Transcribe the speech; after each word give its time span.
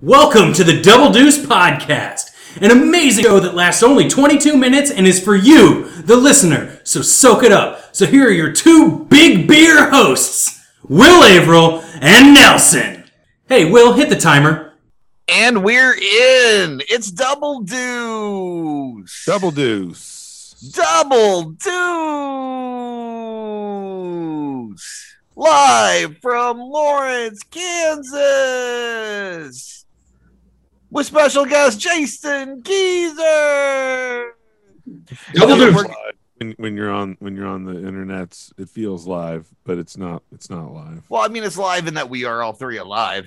Welcome 0.00 0.52
to 0.52 0.62
the 0.62 0.80
Double 0.80 1.10
Deuce 1.10 1.44
Podcast, 1.44 2.30
an 2.60 2.70
amazing 2.70 3.24
show 3.24 3.40
that 3.40 3.56
lasts 3.56 3.82
only 3.82 4.08
22 4.08 4.56
minutes 4.56 4.92
and 4.92 5.08
is 5.08 5.20
for 5.20 5.34
you, 5.34 5.90
the 6.02 6.14
listener. 6.14 6.80
So 6.84 7.02
soak 7.02 7.42
it 7.42 7.50
up. 7.50 7.96
So 7.96 8.06
here 8.06 8.28
are 8.28 8.30
your 8.30 8.52
two 8.52 9.06
big 9.06 9.48
beer 9.48 9.90
hosts, 9.90 10.64
Will 10.88 11.24
Averill 11.24 11.82
and 12.00 12.32
Nelson. 12.32 13.10
Hey, 13.48 13.68
Will, 13.68 13.94
hit 13.94 14.08
the 14.08 14.14
timer. 14.14 14.74
And 15.26 15.64
we're 15.64 15.94
in. 15.94 16.80
It's 16.88 17.10
double 17.10 17.62
deuce. 17.62 19.24
Double 19.26 19.50
deuce. 19.50 20.54
Double 20.76 21.50
deuce. 21.50 21.74
Live 25.34 26.18
from 26.18 26.58
Lawrence, 26.58 27.42
Kansas. 27.50 28.14
With 30.90 31.06
special 31.06 31.44
guest 31.44 31.80
Jason 31.80 32.62
Geezer. 32.62 34.34
Double 35.34 35.56
deuce. 35.56 35.84
When, 36.38 36.52
when 36.56 36.76
you're 36.76 36.90
on 36.90 37.16
when 37.18 37.34
you're 37.36 37.48
on 37.48 37.64
the 37.64 37.76
internet, 37.86 38.38
it 38.56 38.68
feels 38.68 39.06
live, 39.06 39.48
but 39.64 39.76
it's 39.76 39.96
not. 39.96 40.22
It's 40.32 40.48
not 40.48 40.72
live. 40.72 41.02
Well, 41.08 41.22
I 41.22 41.28
mean, 41.28 41.42
it's 41.42 41.58
live 41.58 41.88
in 41.88 41.94
that 41.94 42.08
we 42.08 42.24
are 42.24 42.42
all 42.42 42.52
three 42.52 42.78
alive. 42.78 43.26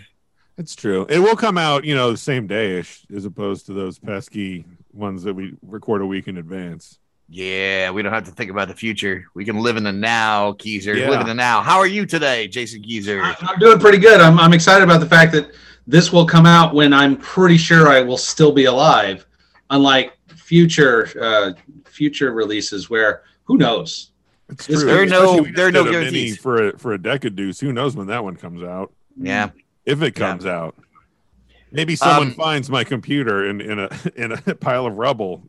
It's 0.57 0.75
true. 0.75 1.05
It 1.09 1.19
will 1.19 1.35
come 1.35 1.57
out, 1.57 1.83
you 1.85 1.93
know, 1.95 2.11
the 2.11 2.17
same 2.17 2.47
day 2.47 2.79
ish, 2.79 3.05
as 3.15 3.25
opposed 3.25 3.65
to 3.67 3.73
those 3.73 3.99
pesky 3.99 4.65
ones 4.93 5.23
that 5.23 5.33
we 5.33 5.55
record 5.61 6.01
a 6.01 6.05
week 6.05 6.27
in 6.27 6.37
advance. 6.37 6.99
Yeah, 7.29 7.91
we 7.91 8.01
don't 8.01 8.11
have 8.11 8.25
to 8.25 8.31
think 8.31 8.51
about 8.51 8.67
the 8.67 8.73
future. 8.75 9.25
We 9.33 9.45
can 9.45 9.57
live 9.59 9.77
in 9.77 9.83
the 9.83 9.91
now, 9.93 10.53
Geezer. 10.53 10.95
Yeah. 10.97 11.09
Live 11.09 11.21
in 11.21 11.27
the 11.27 11.33
now. 11.33 11.61
How 11.61 11.79
are 11.79 11.87
you 11.87 12.05
today, 12.05 12.47
Jason 12.47 12.83
Geezer? 12.83 13.21
I- 13.21 13.35
I'm 13.41 13.59
doing 13.59 13.79
pretty 13.79 13.97
good. 13.99 14.19
I'm, 14.19 14.37
I'm 14.39 14.53
excited 14.53 14.83
about 14.83 14.99
the 14.99 15.05
fact 15.09 15.31
that 15.33 15.51
this 15.87 16.11
will 16.11 16.25
come 16.25 16.45
out 16.45 16.73
when 16.73 16.93
I'm 16.93 17.17
pretty 17.17 17.57
sure 17.57 17.89
I 17.89 18.01
will 18.01 18.17
still 18.17 18.51
be 18.51 18.65
alive, 18.65 19.25
unlike 19.69 20.17
future 20.35 21.09
uh, 21.19 21.51
future 21.85 22.31
releases 22.31 22.89
where 22.89 23.23
who 23.43 23.57
knows. 23.57 24.11
It's 24.49 24.65
true. 24.65 24.79
there 24.79 25.01
are 25.01 25.05
no- 25.05 25.31
Especially 25.35 25.51
there 25.51 25.67
are 25.67 25.71
no 25.71 25.83
did 25.85 25.91
guarantees. 25.91 26.37
for 26.37 26.69
a, 26.69 26.77
for 26.77 26.93
a 26.93 27.01
decade 27.01 27.35
deuce. 27.35 27.59
Who 27.59 27.71
knows 27.71 27.95
when 27.95 28.07
that 28.07 28.23
one 28.23 28.35
comes 28.35 28.63
out? 28.63 28.91
yeah. 29.17 29.49
If 29.85 30.01
it 30.01 30.17
Yeah. 30.17 30.27
comes 30.27 30.45
out. 30.45 30.75
Maybe 31.71 31.95
someone 31.95 32.27
Um, 32.27 32.33
finds 32.33 32.69
my 32.69 32.83
computer 32.83 33.49
in, 33.49 33.61
in 33.61 33.79
a 33.79 33.89
in 34.15 34.31
a 34.33 34.55
pile 34.55 34.85
of 34.85 34.97
rubble 34.97 35.43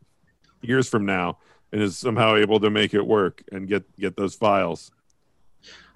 years 0.63 0.89
from 0.89 1.05
now 1.05 1.39
and 1.73 1.83
is 1.83 1.99
somehow 1.99 2.37
able 2.37 2.61
to 2.61 2.71
make 2.71 2.95
it 2.95 3.05
work 3.05 3.43
and 3.53 3.67
get 3.69 3.83
get 3.99 4.17
those 4.17 4.35
files. 4.35 4.93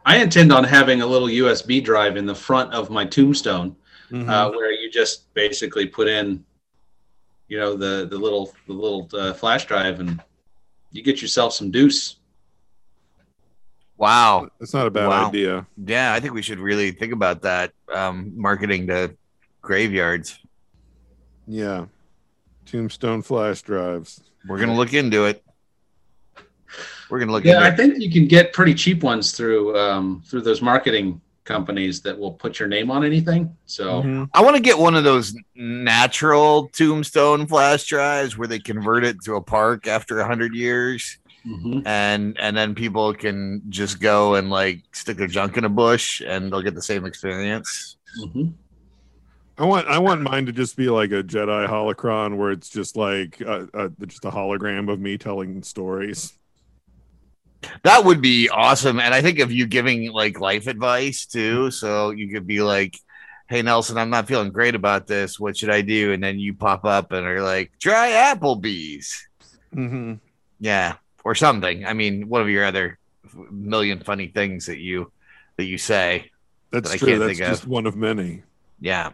I 0.04 0.18
intend 0.18 0.52
on 0.52 0.64
having 0.64 1.00
a 1.02 1.06
little 1.06 1.28
USB 1.28 1.82
drive 1.82 2.16
in 2.16 2.26
the 2.26 2.34
front 2.34 2.72
of 2.74 2.90
my 2.90 3.04
tombstone 3.04 3.76
Mm-hmm. 4.10 4.28
uh, 4.30 4.50
where 4.50 4.70
you 4.72 4.90
just 4.90 5.32
basically 5.34 5.86
put 5.86 6.06
in, 6.08 6.44
you 7.48 7.58
know, 7.58 7.74
the 7.76 8.06
the 8.08 8.16
little 8.16 8.52
the 8.66 8.72
little 8.72 9.08
uh, 9.14 9.32
flash 9.32 9.66
drive 9.66 9.98
and 10.00 10.22
you 10.92 11.02
get 11.02 11.20
yourself 11.20 11.52
some 11.54 11.70
deuce. 11.70 12.16
Wow. 13.96 14.48
That's 14.60 14.74
not 14.74 14.86
a 14.86 14.90
bad 14.90 15.08
Wow. 15.08 15.28
idea. 15.28 15.66
Yeah, 15.84 16.12
I 16.12 16.20
think 16.20 16.34
we 16.34 16.42
should 16.42 16.58
really 16.58 16.90
think 16.92 17.12
about 17.12 17.42
that. 17.42 17.72
Um, 17.92 18.32
marketing 18.36 18.86
to 18.88 19.16
graveyards. 19.62 20.38
Yeah. 21.46 21.86
Tombstone 22.66 23.22
flash 23.22 23.62
drives. 23.62 24.20
We're 24.46 24.58
gonna 24.58 24.76
look 24.76 24.92
into 24.92 25.24
it. 25.24 25.42
We're 27.08 27.20
gonna 27.20 27.32
look 27.32 27.44
Yeah, 27.44 27.60
I 27.62 27.68
it. 27.68 27.76
think 27.76 27.94
you 27.98 28.10
can 28.10 28.26
get 28.26 28.52
pretty 28.52 28.74
cheap 28.74 29.02
ones 29.02 29.32
through 29.32 29.76
um, 29.78 30.22
through 30.26 30.42
those 30.42 30.60
marketing 30.60 31.20
companies 31.46 32.02
that 32.02 32.18
will 32.18 32.32
put 32.32 32.58
your 32.58 32.68
name 32.68 32.90
on 32.90 33.04
anything. 33.04 33.56
So. 33.64 34.02
Mhm. 34.02 34.28
I 34.34 34.42
want 34.42 34.56
to 34.56 34.62
get 34.62 34.78
one 34.78 34.94
of 34.94 35.04
those 35.04 35.34
natural 35.54 36.68
tombstone 36.68 37.46
flash 37.46 37.86
drives 37.86 38.36
where 38.36 38.48
they 38.48 38.58
convert 38.58 39.04
it 39.04 39.22
to 39.24 39.36
a 39.36 39.40
park 39.40 39.86
after 39.86 40.20
a 40.20 40.26
hundred 40.26 40.54
years, 40.54 41.18
mhm. 41.46 41.82
and 41.86 42.36
and 42.38 42.54
then 42.54 42.74
people 42.74 43.14
can 43.14 43.62
just 43.70 44.00
go 44.00 44.34
and 44.34 44.50
like 44.50 44.82
stick 44.92 45.16
their 45.16 45.26
junk 45.26 45.56
in 45.56 45.64
a 45.64 45.70
bush, 45.70 46.20
and 46.20 46.52
they'll 46.52 46.62
get 46.62 46.74
the 46.74 46.82
same 46.82 47.06
experience. 47.06 47.96
Mhm. 48.20 48.52
I 49.58 49.64
want 49.64 49.86
I 49.88 49.98
want 49.98 50.20
mine 50.20 50.44
to 50.46 50.52
just 50.52 50.76
be 50.76 50.90
like 50.90 51.12
a 51.12 51.22
Jedi 51.22 51.66
holocron 51.66 52.36
where 52.36 52.50
it's 52.50 52.68
just 52.68 52.94
like 52.96 53.40
uh, 53.40 53.66
uh, 53.72 53.88
just 54.06 54.24
a 54.26 54.30
hologram 54.30 54.92
of 54.92 55.00
me 55.00 55.16
telling 55.16 55.62
stories. 55.62 56.34
That 57.82 58.04
would 58.04 58.20
be 58.20 58.48
awesome. 58.48 59.00
And 59.00 59.12
I 59.14 59.22
think 59.22 59.38
of 59.38 59.50
you 59.52 59.66
giving 59.66 60.12
like 60.12 60.40
life 60.40 60.66
advice 60.66 61.26
too. 61.26 61.70
So 61.70 62.10
you 62.10 62.28
could 62.28 62.46
be 62.46 62.60
like, 62.62 62.98
Hey 63.48 63.62
Nelson, 63.62 63.96
I'm 63.98 64.10
not 64.10 64.26
feeling 64.28 64.50
great 64.50 64.74
about 64.74 65.06
this. 65.06 65.38
What 65.38 65.56
should 65.56 65.70
I 65.70 65.80
do? 65.80 66.12
And 66.12 66.22
then 66.22 66.38
you 66.38 66.54
pop 66.54 66.84
up 66.84 67.12
and 67.12 67.26
are 67.26 67.42
like, 67.42 67.72
try 67.80 68.10
Applebee's. 68.10 69.26
Mm-hmm. 69.74 70.14
Yeah. 70.60 70.94
Or 71.24 71.34
something. 71.34 71.84
I 71.86 71.92
mean, 71.92 72.28
one 72.28 72.40
of 72.42 72.48
your 72.48 72.64
other 72.64 72.98
million 73.50 74.00
funny 74.00 74.28
things 74.28 74.66
that 74.66 74.78
you 74.78 75.10
that 75.56 75.64
you 75.64 75.78
say. 75.78 76.30
That's 76.72 76.90
That 76.90 76.94
I 76.94 76.98
true. 76.98 77.08
can't 77.08 77.20
That's 77.20 77.38
think 77.38 77.48
of. 77.48 77.56
just 77.56 77.66
one 77.66 77.86
of 77.86 77.96
many. 77.96 78.42
Yeah. 78.80 79.12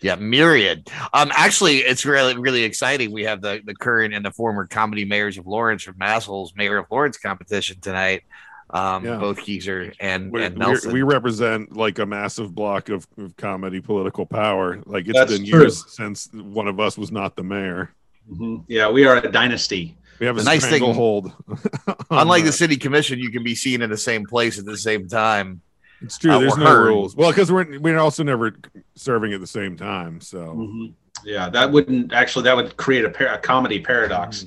Yeah, 0.00 0.14
myriad. 0.16 0.88
Um, 1.12 1.30
actually, 1.34 1.78
it's 1.78 2.04
really 2.04 2.36
really 2.36 2.62
exciting. 2.62 3.10
We 3.10 3.24
have 3.24 3.40
the 3.40 3.60
the 3.64 3.74
current 3.74 4.14
and 4.14 4.24
the 4.24 4.30
former 4.30 4.66
comedy 4.66 5.04
mayors 5.04 5.38
of 5.38 5.46
Lawrence 5.46 5.82
from 5.82 5.94
Massholes 5.94 6.56
Mayor 6.56 6.78
of 6.78 6.86
Lawrence 6.90 7.16
competition 7.18 7.78
tonight. 7.80 8.22
Um, 8.70 9.04
Yeah. 9.06 9.16
both 9.16 9.44
Geezer 9.46 9.94
and, 9.98 10.30
We, 10.30 10.44
and 10.44 10.58
Nelson. 10.58 10.92
we 10.92 11.00
represent 11.02 11.74
like 11.74 11.98
a 11.98 12.04
massive 12.04 12.54
block 12.54 12.90
of, 12.90 13.06
of 13.16 13.34
comedy 13.38 13.80
political 13.80 14.26
power. 14.26 14.82
Like 14.84 15.08
it's 15.08 15.18
That's 15.18 15.32
been 15.32 15.46
true. 15.46 15.60
years 15.62 15.84
since 15.90 16.28
one 16.34 16.68
of 16.68 16.78
us 16.78 16.98
was 16.98 17.10
not 17.10 17.34
the 17.34 17.42
mayor. 17.42 17.94
Mhm. 18.30 18.64
Yeah, 18.68 18.90
we 18.90 19.06
are 19.06 19.16
a 19.16 19.32
dynasty. 19.32 19.96
We 20.20 20.26
have 20.26 20.36
a 20.36 20.40
The 20.40 20.44
nice 20.44 20.60
thing- 20.66 20.74
stranglehold. 20.80 21.32
on 21.48 21.96
Unlike 22.10 22.44
the 22.44 22.52
city 22.52 22.76
commission, 22.76 23.18
you 23.18 23.30
can 23.30 23.42
be 23.42 23.54
seen 23.54 23.80
in 23.80 23.88
the 23.88 23.96
same 23.96 24.26
place 24.26 24.58
at 24.58 24.66
the 24.66 24.76
same 24.76 25.08
time. 25.08 25.62
It's 26.02 26.18
true. 26.18 26.32
uh, 26.32 26.38
There's 26.38 26.56
no 26.56 26.66
heard. 26.66 26.86
rules. 26.88 27.16
Well, 27.16 27.30
because 27.30 27.50
we're 27.52 27.78
we're 27.78 27.98
also 27.98 28.22
never 28.22 28.54
serving 28.94 29.32
at 29.32 29.40
the 29.40 29.46
same 29.46 29.76
time. 29.76 30.20
So 30.20 30.38
Mhm. 30.54 30.92
Yeah, 31.24 31.48
that 31.50 31.70
wouldn't 31.72 32.12
actually 32.12 32.44
that 32.44 32.54
would 32.56 32.76
create 32.76 33.04
a, 33.04 33.10
par- 33.10 33.34
a 33.34 33.38
comedy 33.38 33.80
paradox, 33.80 34.46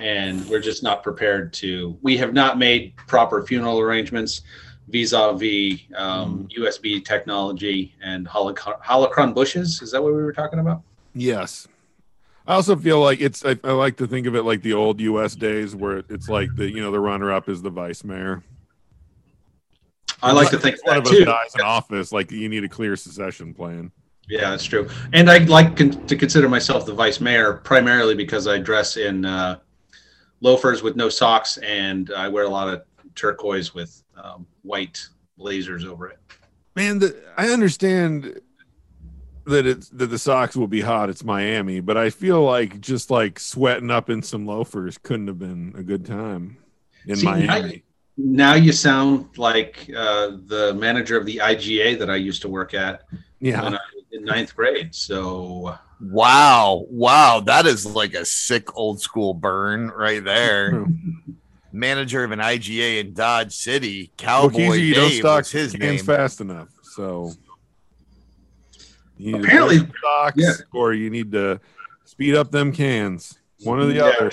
and 0.00 0.44
we're 0.48 0.60
just 0.60 0.82
not 0.82 1.02
prepared 1.04 1.52
to. 1.54 1.96
We 2.02 2.16
have 2.16 2.32
not 2.34 2.58
made 2.58 2.96
proper 2.96 3.44
funeral 3.46 3.78
arrangements 3.78 4.42
vis-a-vis 4.88 5.80
um, 5.94 6.48
USB 6.56 7.04
technology 7.04 7.94
and 8.02 8.26
holoc- 8.26 8.56
holocron 8.82 9.34
bushes. 9.34 9.80
Is 9.82 9.92
that 9.92 10.02
what 10.02 10.14
we 10.14 10.22
were 10.22 10.32
talking 10.32 10.58
about? 10.58 10.82
Yes. 11.14 11.68
I 12.46 12.54
also 12.54 12.74
feel 12.74 13.00
like 13.00 13.20
it's 13.20 13.44
I, 13.44 13.58
I 13.62 13.72
like 13.72 13.96
to 13.98 14.06
think 14.06 14.26
of 14.26 14.34
it 14.34 14.42
like 14.42 14.62
the 14.62 14.72
old 14.72 15.00
US 15.00 15.34
days 15.36 15.76
where 15.76 15.98
it's 16.08 16.28
like 16.28 16.48
the 16.56 16.68
you 16.70 16.80
know 16.80 16.90
the 16.90 16.98
runner 17.00 17.30
up 17.30 17.48
is 17.48 17.60
the 17.62 17.70
vice 17.70 18.02
mayor. 18.02 18.42
I 20.22 20.32
like 20.32 20.50
to 20.50 20.58
think 20.58 20.84
one 20.84 20.96
that 20.96 21.06
of 21.06 21.06
us 21.06 21.18
too. 21.18 21.24
dies 21.24 21.54
in 21.54 21.60
office, 21.60 22.12
like 22.12 22.30
you 22.30 22.48
need 22.48 22.64
a 22.64 22.68
clear 22.68 22.96
secession 22.96 23.54
plan. 23.54 23.92
Yeah, 24.28 24.50
that's 24.50 24.64
true. 24.64 24.88
And 25.12 25.30
I 25.30 25.38
like 25.38 25.76
con- 25.76 26.06
to 26.06 26.16
consider 26.16 26.48
myself 26.48 26.84
the 26.84 26.92
vice 26.92 27.20
mayor 27.20 27.54
primarily 27.54 28.14
because 28.14 28.46
I 28.46 28.58
dress 28.58 28.96
in 28.96 29.24
uh, 29.24 29.58
loafers 30.40 30.82
with 30.82 30.96
no 30.96 31.08
socks 31.08 31.56
and 31.58 32.10
I 32.14 32.28
wear 32.28 32.44
a 32.44 32.48
lot 32.48 32.68
of 32.68 32.82
turquoise 33.14 33.74
with 33.74 34.02
um, 34.22 34.46
white 34.62 35.06
blazers 35.38 35.84
over 35.84 36.08
it. 36.08 36.18
Man, 36.76 36.98
the, 36.98 37.16
I 37.36 37.48
understand 37.48 38.40
that 39.46 39.66
it's 39.66 39.88
that 39.90 40.08
the 40.08 40.18
socks 40.18 40.56
will 40.56 40.68
be 40.68 40.82
hot. 40.82 41.08
It's 41.08 41.24
Miami, 41.24 41.80
but 41.80 41.96
I 41.96 42.10
feel 42.10 42.42
like 42.42 42.80
just 42.80 43.10
like 43.10 43.40
sweating 43.40 43.90
up 43.90 44.10
in 44.10 44.22
some 44.22 44.46
loafers 44.46 44.98
couldn't 44.98 45.26
have 45.26 45.38
been 45.38 45.74
a 45.76 45.82
good 45.82 46.04
time 46.04 46.58
in 47.06 47.16
See, 47.16 47.24
Miami. 47.24 47.82
Now 48.20 48.54
you 48.54 48.72
sound 48.72 49.38
like 49.38 49.88
uh, 49.96 50.32
the 50.46 50.74
manager 50.76 51.16
of 51.16 51.24
the 51.24 51.36
IGA 51.36 51.98
that 52.00 52.10
I 52.10 52.16
used 52.16 52.42
to 52.42 52.48
work 52.48 52.74
at 52.74 53.02
Yeah, 53.40 53.62
when 53.62 53.74
I 53.76 53.78
in 54.10 54.24
ninth 54.24 54.54
grade. 54.56 54.94
So 54.94 55.78
Wow, 56.00 56.84
wow, 56.90 57.40
that 57.46 57.66
is 57.66 57.86
like 57.86 58.14
a 58.14 58.24
sick 58.24 58.76
old 58.76 59.00
school 59.00 59.34
burn 59.34 59.88
right 59.88 60.22
there. 60.24 60.84
Manager 61.72 62.24
of 62.24 62.32
an 62.32 62.38
IGA 62.40 63.00
in 63.00 63.12
Dodge 63.14 63.52
City, 63.54 64.10
Well, 64.18 64.26
Cowboy 64.50 64.58
Keezy, 64.58 64.80
you 64.86 64.94
don't 64.94 65.08
Dave 65.10 65.18
stock 65.20 65.38
was 65.40 65.50
his 65.52 65.72
cans 65.72 65.82
name. 65.82 66.04
fast 66.04 66.40
enough. 66.40 66.68
So 66.82 67.32
you 69.16 69.32
need 69.32 69.38
to 69.42 69.44
Apparently- 69.44 69.78
wear 69.80 69.90
socks, 70.02 70.34
yeah. 70.36 70.52
or 70.72 70.92
you 70.94 71.10
need 71.10 71.30
to 71.32 71.60
speed 72.04 72.34
up 72.34 72.50
them 72.50 72.72
cans. 72.72 73.38
One 73.64 73.78
or 73.80 73.86
the 73.86 73.94
Yeah, 73.94 74.04
other. 74.04 74.30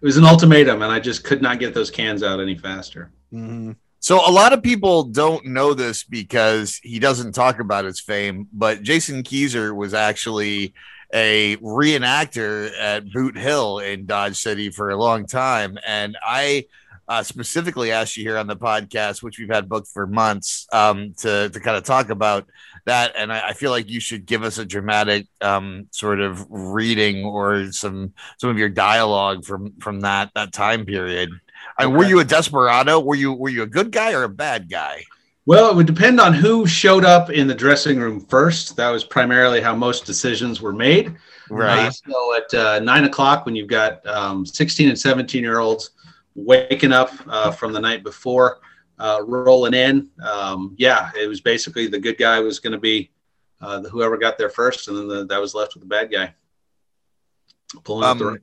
It 0.00 0.04
was 0.06 0.16
an 0.16 0.24
ultimatum, 0.24 0.82
and 0.82 0.92
I 0.92 1.00
just 1.00 1.24
could 1.24 1.42
not 1.42 1.58
get 1.58 1.74
those 1.74 1.90
cans 1.90 2.22
out 2.22 2.40
any 2.40 2.56
faster. 2.56 3.10
Mhm. 3.32 3.76
So 4.00 4.20
a 4.24 4.30
lot 4.30 4.52
of 4.52 4.62
people 4.62 5.02
don't 5.04 5.46
know 5.46 5.74
this 5.74 6.04
because 6.04 6.78
he 6.84 7.00
doesn't 7.00 7.32
talk 7.32 7.58
about 7.58 7.84
his 7.84 8.00
fame, 8.00 8.46
but 8.52 8.82
Jason 8.82 9.24
Keyser 9.24 9.74
was 9.74 9.92
actually 9.92 10.72
a 11.12 11.56
reenactor 11.56 12.70
at 12.78 13.10
Boot 13.10 13.36
Hill 13.36 13.80
in 13.80 14.06
Dodge 14.06 14.36
City 14.36 14.70
for 14.70 14.90
a 14.90 14.96
long 14.96 15.26
time, 15.26 15.78
and 15.84 16.16
I 16.22 16.66
uh, 17.08 17.22
specifically 17.22 17.90
asked 17.90 18.16
you 18.16 18.22
here 18.22 18.36
on 18.36 18.46
the 18.46 18.56
podcast, 18.56 19.22
which 19.22 19.38
we've 19.38 19.48
had 19.48 19.68
booked 19.68 19.88
for 19.88 20.06
months, 20.06 20.66
um, 20.72 21.14
to 21.18 21.48
to 21.48 21.60
kind 21.60 21.76
of 21.76 21.84
talk 21.84 22.10
about 22.10 22.46
that. 22.84 23.14
And 23.16 23.32
I, 23.32 23.48
I 23.48 23.52
feel 23.54 23.70
like 23.70 23.88
you 23.88 24.00
should 24.00 24.26
give 24.26 24.42
us 24.42 24.58
a 24.58 24.64
dramatic 24.64 25.26
um, 25.40 25.88
sort 25.90 26.20
of 26.20 26.46
reading 26.50 27.24
or 27.24 27.72
some 27.72 28.12
some 28.38 28.50
of 28.50 28.58
your 28.58 28.68
dialogue 28.68 29.44
from 29.44 29.72
from 29.80 30.00
that 30.00 30.30
that 30.34 30.52
time 30.52 30.84
period. 30.84 31.30
I 31.78 31.86
mean, 31.86 31.96
were 31.96 32.04
you 32.04 32.20
a 32.20 32.24
desperado? 32.24 33.00
Were 33.00 33.14
you 33.14 33.32
were 33.32 33.48
you 33.48 33.62
a 33.62 33.66
good 33.66 33.90
guy 33.90 34.12
or 34.12 34.24
a 34.24 34.28
bad 34.28 34.68
guy? 34.68 35.04
Well, 35.46 35.70
it 35.70 35.76
would 35.76 35.86
depend 35.86 36.20
on 36.20 36.34
who 36.34 36.66
showed 36.66 37.06
up 37.06 37.30
in 37.30 37.46
the 37.46 37.54
dressing 37.54 37.98
room 37.98 38.20
first. 38.20 38.76
That 38.76 38.90
was 38.90 39.02
primarily 39.02 39.62
how 39.62 39.74
most 39.74 40.04
decisions 40.04 40.60
were 40.60 40.74
made. 40.74 41.16
Right. 41.48 41.86
Uh, 41.86 41.90
so 41.90 42.36
at 42.36 42.54
uh, 42.54 42.80
nine 42.80 43.04
o'clock, 43.04 43.46
when 43.46 43.56
you've 43.56 43.68
got 43.68 44.06
um, 44.06 44.44
16 44.44 44.90
and 44.90 44.98
17 44.98 45.42
year 45.42 45.60
olds 45.60 45.92
waking 46.44 46.92
up 46.92 47.10
uh, 47.26 47.50
from 47.50 47.72
the 47.72 47.80
night 47.80 48.02
before, 48.02 48.60
uh, 48.98 49.20
rolling 49.24 49.74
in, 49.74 50.08
um, 50.22 50.74
yeah, 50.78 51.10
it 51.16 51.28
was 51.28 51.40
basically 51.40 51.86
the 51.86 51.98
good 51.98 52.18
guy 52.18 52.40
was 52.40 52.60
going 52.60 52.72
to 52.72 52.78
be 52.78 53.10
uh, 53.60 53.80
the, 53.80 53.88
whoever 53.88 54.16
got 54.16 54.38
there 54.38 54.50
first, 54.50 54.88
and 54.88 54.96
then 54.96 55.08
the, 55.08 55.26
that 55.26 55.40
was 55.40 55.54
left 55.54 55.74
with 55.74 55.82
the 55.82 55.88
bad 55.88 56.10
guy. 56.10 56.34
Pulling 57.84 58.04
up 58.04 58.18
the 58.18 58.24
Um, 58.26 58.38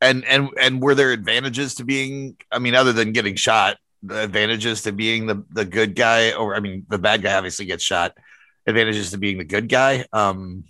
and 0.00 0.24
and 0.24 0.50
and 0.60 0.80
were 0.80 0.94
there 0.94 1.12
advantages 1.12 1.76
to 1.76 1.84
being? 1.84 2.36
I 2.52 2.58
mean, 2.58 2.74
other 2.74 2.92
than 2.92 3.12
getting 3.12 3.34
shot, 3.34 3.78
the 4.02 4.22
advantages 4.22 4.82
to 4.82 4.92
being 4.92 5.26
the 5.26 5.44
the 5.50 5.64
good 5.64 5.94
guy, 5.94 6.32
or 6.32 6.54
I 6.54 6.60
mean, 6.60 6.86
the 6.88 6.98
bad 6.98 7.22
guy 7.22 7.36
obviously 7.36 7.66
gets 7.66 7.82
shot. 7.82 8.16
Advantages 8.66 9.10
to 9.10 9.18
being 9.18 9.38
the 9.38 9.44
good 9.44 9.68
guy. 9.68 10.04
Um, 10.12 10.64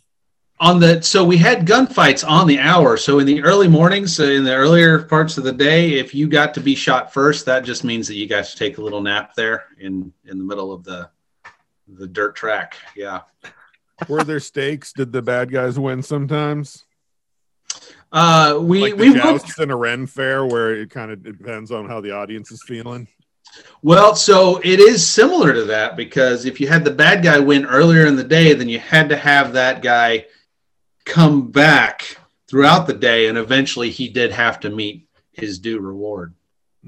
on 0.61 0.81
the 0.81 1.01
so 1.03 1.25
we 1.25 1.37
had 1.37 1.67
gunfights 1.67 2.29
on 2.29 2.47
the 2.47 2.59
hour 2.59 2.97
so 2.97 3.19
in 3.21 3.27
the 3.27 3.43
early 3.43 3.69
mornings 3.69 4.19
uh, 4.19 4.25
in 4.25 4.45
the 4.45 4.55
earlier 4.55 5.03
parts 5.03 5.39
of 5.39 5.45
the 5.45 5.53
day 5.53 5.95
if 5.95 6.15
you 6.15 6.29
got 6.29 6.53
to 6.55 6.61
be 6.61 6.75
shot 6.75 7.13
first 7.13 7.47
that 7.47 7.65
just 7.65 7.85
means 7.85 8.09
that 8.09 8.17
you 8.17 8.27
got 8.27 8.45
to 8.45 8.57
take 8.57 8.79
a 8.79 8.83
little 8.83 9.01
nap 9.01 9.35
there 9.35 9.67
in 9.79 10.13
in 10.25 10.39
the 10.39 10.45
middle 10.45 10.73
of 10.73 10.83
the 10.85 11.09
the 11.95 12.07
dirt 12.07 12.35
track 12.35 12.77
yeah 12.97 13.21
Were 14.09 14.23
there 14.23 14.39
stakes? 14.39 14.93
Did 14.93 15.11
the 15.11 15.23
bad 15.23 15.51
guys 15.51 15.77
win 15.79 16.03
sometimes? 16.03 16.85
uh 18.13 18.59
we 18.61 18.81
like 18.81 18.97
we 18.97 19.13
jousts 19.13 19.59
in 19.59 19.71
a 19.71 19.77
Ren 19.77 20.07
fair, 20.07 20.47
where 20.47 20.75
it 20.75 20.91
kind 20.91 21.11
of 21.11 21.23
depends 21.23 21.71
on 21.73 21.89
how 21.89 22.01
the 22.01 22.13
audience 22.13 22.53
is 22.53 22.63
feeling. 22.63 23.09
Well, 23.83 24.15
so 24.15 24.61
it 24.63 24.79
is 24.79 25.07
similar 25.07 25.53
to 25.53 25.65
that 25.65 25.97
because 25.97 26.45
if 26.45 26.61
you 26.61 26.69
had 26.69 26.85
the 26.85 26.93
bad 26.93 27.25
guy 27.25 27.39
win 27.39 27.67
earlier 27.67 28.07
in 28.07 28.15
the 28.15 28.25
day, 28.25 28.53
then 28.55 28.69
you 28.69 28.79
had 28.79 29.09
to 29.09 29.17
have 29.17 29.53
that 29.55 29.83
guy 29.83 30.27
come 31.09 31.51
back 31.51 32.19
throughout 32.47 32.87
the 32.87 32.95
day, 32.95 33.27
and 33.27 33.37
eventually 33.37 33.91
he 33.91 34.09
did 34.09 34.31
have 34.31 34.61
to 34.61 34.71
meet 34.71 35.09
his 35.33 35.59
due 35.59 35.81
reward. 35.81 36.35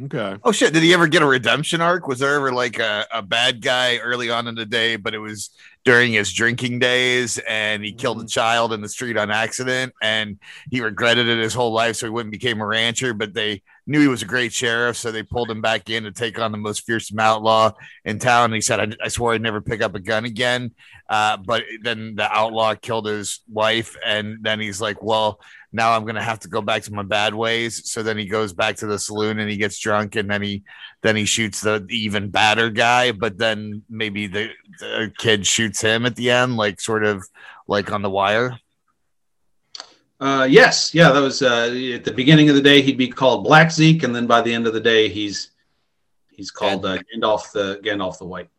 Okay. 0.05 0.37
oh 0.44 0.52
shit! 0.52 0.73
Did 0.73 0.82
he 0.82 0.94
ever 0.94 1.06
get 1.06 1.23
a 1.23 1.26
redemption 1.26 1.81
arc? 1.81 2.08
Was 2.08 2.20
there 2.20 2.35
ever 2.35 2.52
like 2.52 2.79
a, 2.79 3.06
a 3.12 3.20
bad 3.20 3.61
guy 3.61 3.99
early 3.99 4.31
on 4.31 4.47
in 4.47 4.55
the 4.55 4.64
day, 4.64 4.97
but 4.97 5.14
it 5.14 5.19
was 5.19 5.50
during 5.85 6.12
his 6.12 6.32
drinking 6.32 6.79
days, 6.79 7.38
and 7.47 7.85
he 7.85 7.93
killed 7.93 8.23
a 8.23 8.26
child 8.26 8.73
in 8.73 8.81
the 8.81 8.88
street 8.88 9.19
on 9.19 9.31
accident, 9.31 9.93
and 10.00 10.38
he 10.70 10.81
regretted 10.81 11.26
it 11.29 11.38
his 11.38 11.52
whole 11.52 11.73
life, 11.73 11.97
so 11.97 12.06
he 12.06 12.11
went 12.11 12.26
and 12.26 12.32
became 12.32 12.61
a 12.61 12.67
rancher. 12.67 13.12
But 13.12 13.35
they 13.35 13.62
knew 13.87 14.00
he 14.00 14.08
was 14.08 14.23
a 14.23 14.26
great 14.26 14.52
sheriff, 14.52 14.97
so 14.97 15.11
they 15.11 15.23
pulled 15.23 15.50
him 15.50 15.61
back 15.61 15.91
in 15.91 16.05
to 16.05 16.12
take 16.12 16.38
on 16.38 16.52
the 16.52 16.58
most 16.58 16.87
fearsome 16.87 17.19
outlaw 17.19 17.73
in 18.05 18.19
town. 18.19 18.47
And 18.47 18.55
he 18.55 18.61
said, 18.61 18.81
I, 18.81 19.05
I 19.05 19.08
swore 19.08 19.35
I'd 19.35 19.43
never 19.43 19.61
pick 19.61 19.82
up 19.82 19.94
a 19.94 20.00
gun 20.00 20.25
again. 20.25 20.73
Uh, 21.08 21.37
but 21.37 21.64
then 21.82 22.14
the 22.14 22.31
outlaw 22.31 22.75
killed 22.75 23.06
his 23.06 23.41
wife. 23.50 23.97
And 24.06 24.38
then 24.43 24.61
he's 24.61 24.81
like, 24.81 25.02
Well, 25.02 25.41
now 25.72 25.93
I'm 25.93 26.02
going 26.02 26.17
to 26.17 26.22
have 26.22 26.40
to 26.40 26.49
go 26.49 26.61
back 26.61 26.82
to 26.84 26.93
my 26.93 27.02
bad 27.02 27.34
ways. 27.34 27.90
So 27.90 28.02
then 28.02 28.19
he 28.19 28.26
goes 28.26 28.52
back 28.52 28.76
to 28.76 28.87
the 28.87 28.99
saloon 28.99 29.38
and 29.38 29.50
he 29.50 29.56
gets 29.56 29.78
drunk 29.78 30.17
and 30.17 30.28
then 30.31 30.43
he 30.43 30.62
then 31.02 31.17
he 31.17 31.25
shoots 31.25 31.61
the 31.61 31.87
even 31.90 32.28
badder 32.28 32.70
guy. 32.70 33.12
But 33.12 33.38
then 33.38 33.82
maybe 33.88 34.26
the, 34.26 34.50
the 34.81 35.12
kid 35.19 35.46
shoots 35.46 35.81
him 35.81 36.06
at 36.06 36.17
the 36.17 36.31
end, 36.31 36.56
like 36.56 36.81
sort 36.81 37.05
of 37.05 37.25
like 37.67 37.93
on 37.93 38.02
the 38.02 38.11
wire. 38.11 38.58
Uh, 40.20 40.46
yes, 40.50 40.94
yeah, 40.94 41.11
that 41.12 41.20
was 41.20 41.40
uh, 41.40 41.75
at 41.94 42.05
the 42.05 42.12
beginning 42.14 42.50
of 42.50 42.55
the 42.55 42.61
day. 42.61 42.82
He'd 42.82 42.99
be 42.99 43.08
called 43.08 43.43
Black 43.43 43.70
Zeke, 43.70 44.02
and 44.02 44.14
then 44.14 44.26
by 44.26 44.43
the 44.43 44.52
end 44.52 44.66
of 44.66 44.75
the 44.75 44.81
day, 44.81 45.08
he's 45.08 45.52
he's 46.31 46.50
called 46.50 46.84
uh, 46.84 46.99
Gandalf 46.99 47.52
the 47.52 47.81
Gandalf 47.82 48.19
the 48.19 48.26
White. 48.26 48.50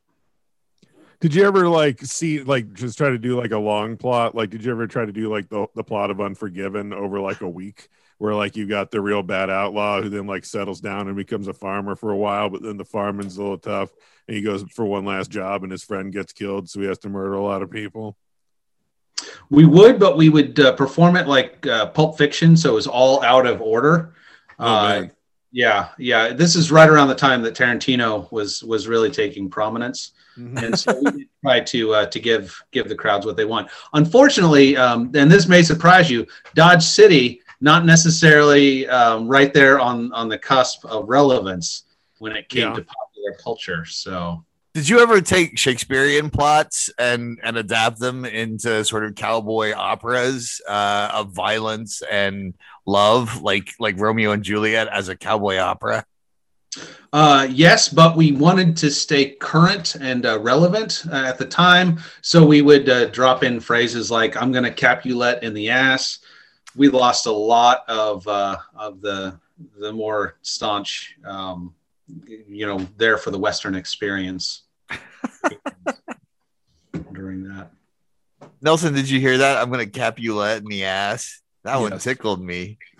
Did 1.22 1.36
you 1.36 1.46
ever 1.46 1.70
like 1.70 2.02
see 2.02 2.42
like 2.42 2.74
just 2.74 2.98
try 2.98 3.10
to 3.10 3.20
do 3.20 3.40
like 3.40 3.52
a 3.52 3.58
long 3.58 3.96
plot? 3.96 4.34
Like, 4.34 4.50
did 4.50 4.66
you 4.66 4.72
ever 4.72 4.88
try 4.88 5.06
to 5.06 5.12
do 5.12 5.32
like 5.32 5.50
the 5.50 5.68
the 5.76 5.84
plot 5.84 6.10
of 6.10 6.20
Unforgiven 6.20 6.94
over 6.94 7.20
like 7.20 7.42
a 7.42 7.48
week, 7.48 7.90
where 8.18 8.34
like 8.34 8.56
you 8.56 8.68
got 8.68 8.90
the 8.90 9.00
real 9.00 9.22
bad 9.22 9.52
outlaw 9.52 10.02
who 10.02 10.10
then 10.10 10.26
like 10.26 10.46
settles 10.46 10.82
down 10.82 11.08
and 11.08 11.16
becomes 11.16 11.48
a 11.48 11.54
farmer 11.54 11.96
for 11.96 12.10
a 12.10 12.18
while, 12.18 12.50
but 12.50 12.64
then 12.64 12.76
the 12.76 12.84
farming's 12.84 13.38
a 13.38 13.42
little 13.42 13.60
tough, 13.60 13.92
and 14.28 14.36
he 14.36 14.42
goes 14.42 14.64
for 14.72 14.84
one 14.84 15.06
last 15.06 15.30
job, 15.30 15.62
and 15.62 15.72
his 15.72 15.84
friend 15.84 16.12
gets 16.12 16.34
killed, 16.34 16.68
so 16.68 16.82
he 16.82 16.88
has 16.88 16.98
to 17.00 17.10
murder 17.10 17.34
a 17.34 17.44
lot 17.44 17.62
of 17.62 17.70
people. 17.70 18.18
We 19.52 19.66
would, 19.66 20.00
but 20.00 20.18
we 20.18 20.30
would 20.30 20.60
uh, 20.60 20.74
perform 20.74 21.18
it 21.18 21.28
like 21.28 21.68
uh, 21.68 21.86
Pulp 21.88 22.18
Fiction, 22.18 22.58
so 22.58 22.72
it 22.72 22.76
was 22.76 22.88
all 22.88 23.24
out 23.24 23.46
of 23.46 23.62
order. 23.62 24.16
Oh, 24.58 24.66
uh. 24.66 25.08
Yeah, 25.52 25.90
yeah. 25.98 26.34
This 26.34 26.56
is 26.56 26.72
right 26.72 26.90
around 26.90 27.08
the 27.10 27.16
time 27.16 27.42
that 27.44 27.56
Tarantino 27.56 28.32
was 28.32 28.64
was 28.64 28.88
really 28.88 29.10
taking 29.12 29.50
prominence, 29.50 30.12
Mhm. 30.38 30.64
and 30.64 30.80
so 30.80 31.00
we 31.14 31.28
try 31.44 31.60
to 31.60 31.94
uh, 31.94 32.06
to 32.06 32.20
give 32.20 32.58
give 32.72 32.88
the 32.88 32.96
crowds 32.96 33.26
what 33.26 33.36
they 33.38 33.46
want. 33.46 33.70
Unfortunately, 33.94 34.78
um, 34.78 35.12
and 35.14 35.30
this 35.32 35.48
may 35.48 35.62
surprise 35.62 36.10
you, 36.10 36.26
Dodge 36.56 36.84
City 36.84 37.42
not 37.60 37.86
necessarily 37.86 38.88
um, 38.88 39.28
right 39.28 39.54
there 39.54 39.80
on 39.80 40.12
on 40.14 40.30
the 40.30 40.38
cusp 40.38 40.84
of 40.86 41.08
relevance 41.10 41.84
when 42.20 42.32
it 42.36 42.48
came 42.50 42.70
Yeah. 42.70 42.74
to 42.76 42.84
popular 42.84 43.34
culture. 43.44 43.86
So 43.86 44.44
Did 44.74 44.88
you 44.88 45.00
ever 45.02 45.20
take 45.20 45.58
Shakespearean 45.58 46.30
plots 46.30 46.90
and 46.98 47.40
and 47.44 47.58
adapt 47.58 48.00
them 48.00 48.24
into 48.24 48.86
sort 48.86 49.04
of 49.04 49.16
cowboy 49.16 49.74
operas 49.74 50.62
uh, 50.66 51.12
of 51.14 51.32
violence 51.32 52.02
and 52.10 52.54
love, 52.86 53.42
like 53.42 53.74
like 53.80 54.00
Romeo 54.00 54.32
and 54.32 54.44
Juliet 54.44 54.88
as 54.88 55.10
a 55.10 55.16
cowboy 55.16 55.58
opera? 55.58 56.06
Uh, 57.12 57.46
yes, 57.52 57.90
but 57.90 58.16
we 58.16 58.32
wanted 58.32 58.78
to 58.78 58.90
stay 58.90 59.32
current 59.32 59.96
and 59.96 60.26
uh, 60.26 60.40
relevant 60.40 61.04
uh, 61.12 61.26
at 61.26 61.38
the 61.38 61.46
time. 61.46 62.00
So 62.22 62.46
we 62.46 62.62
would 62.62 62.88
uh, 62.88 63.08
drop 63.08 63.44
in 63.44 63.60
phrases 63.60 64.10
like, 64.10 64.42
I'm 64.42 64.54
going 64.54 64.64
to 64.64 64.72
Capulet 64.72 65.44
in 65.44 65.54
the 65.54 65.70
ass. 65.70 66.20
We 66.78 66.88
lost 66.88 67.26
a 67.26 67.32
lot 67.32 67.84
of, 67.90 68.26
uh, 68.26 68.56
of 68.74 69.02
the, 69.02 69.38
the 69.78 69.92
more 69.92 70.38
staunch, 70.42 71.18
um, 71.26 71.74
you 72.28 72.66
know, 72.66 72.88
there 72.98 73.18
for 73.18 73.32
the 73.32 73.40
Western 73.40 73.76
experience 73.76 74.64
during 77.14 77.44
that. 77.44 77.72
Nelson, 78.62 78.94
did 78.94 79.10
you 79.10 79.20
hear 79.20 79.38
that? 79.40 79.58
I'm 79.58 79.70
gonna 79.72 79.86
Capulet 79.88 80.60
in 80.62 80.66
the 80.66 80.84
ass. 80.86 81.42
That 81.64 81.78
one 81.80 81.98
tickled 82.00 82.42
me 82.42 82.78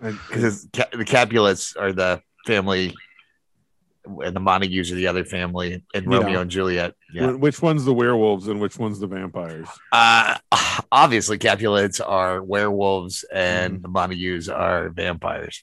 because 0.00 0.66
the 0.70 1.04
Capulets 1.06 1.76
are 1.76 1.92
the 1.92 2.20
family, 2.46 2.94
and 4.04 4.34
the 4.34 4.40
Montagues 4.40 4.90
are 4.90 4.96
the 4.96 5.06
other 5.06 5.24
family 5.24 5.84
in 5.94 6.10
Yeah. 6.10 6.18
Romeo 6.18 6.40
and 6.40 6.50
Juliet. 6.50 6.94
Yeah. 7.12 7.32
Which 7.32 7.62
one's 7.62 7.84
the 7.84 7.94
werewolves 7.94 8.48
and 8.48 8.60
which 8.60 8.78
one's 8.78 8.98
the 9.00 9.06
vampires? 9.06 9.68
Uh, 9.92 10.36
obviously, 10.90 11.38
Capulets 11.38 12.00
are 12.00 12.42
werewolves 12.42 13.24
and 13.32 13.82
the 13.82 13.88
Montagues 13.88 14.48
are 14.48 14.88
vampires. 14.90 15.62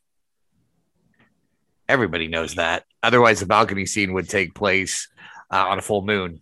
Everybody 1.90 2.28
knows 2.28 2.56
that. 2.56 2.86
Otherwise, 3.04 3.42
the 3.42 3.46
balcony 3.46 3.86
scene 3.86 4.14
would 4.14 4.30
take 4.30 4.56
place 4.56 5.10
uh, 5.52 5.68
on 5.68 5.80
a 5.80 5.82
full 5.82 6.06
moon. 6.06 6.42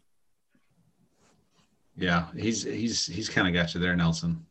Yeah, 1.95 2.25
he's, 2.37 2.63
he's, 2.63 3.07
he's 3.07 3.29
kind 3.29 3.47
of 3.47 3.53
got 3.53 3.73
you 3.73 3.79
there, 3.79 3.95
Nelson. 3.95 4.45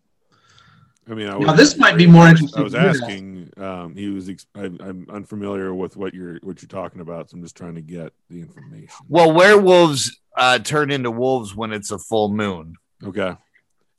I 1.08 1.14
mean, 1.14 1.28
I 1.28 1.38
Now, 1.38 1.52
this 1.52 1.76
might 1.76 1.96
be 1.96 2.06
more 2.06 2.26
interesting. 2.26 2.60
I 2.60 2.64
was 2.64 2.74
asking. 2.74 3.52
Um, 3.56 3.94
he 3.94 4.08
was. 4.08 4.28
Ex- 4.28 4.46
I, 4.56 4.64
I'm 4.64 5.06
unfamiliar 5.08 5.72
with 5.72 5.96
what 5.96 6.14
you're 6.14 6.40
what 6.42 6.60
you're 6.60 6.68
talking 6.68 7.00
about, 7.00 7.30
so 7.30 7.36
I'm 7.36 7.44
just 7.44 7.56
trying 7.56 7.76
to 7.76 7.80
get 7.80 8.12
the 8.28 8.40
information. 8.40 8.88
Well, 9.08 9.32
werewolves 9.32 10.18
uh, 10.36 10.58
turn 10.58 10.90
into 10.90 11.12
wolves 11.12 11.54
when 11.54 11.72
it's 11.72 11.92
a 11.92 11.98
full 11.98 12.30
moon. 12.30 12.74
Okay. 13.04 13.36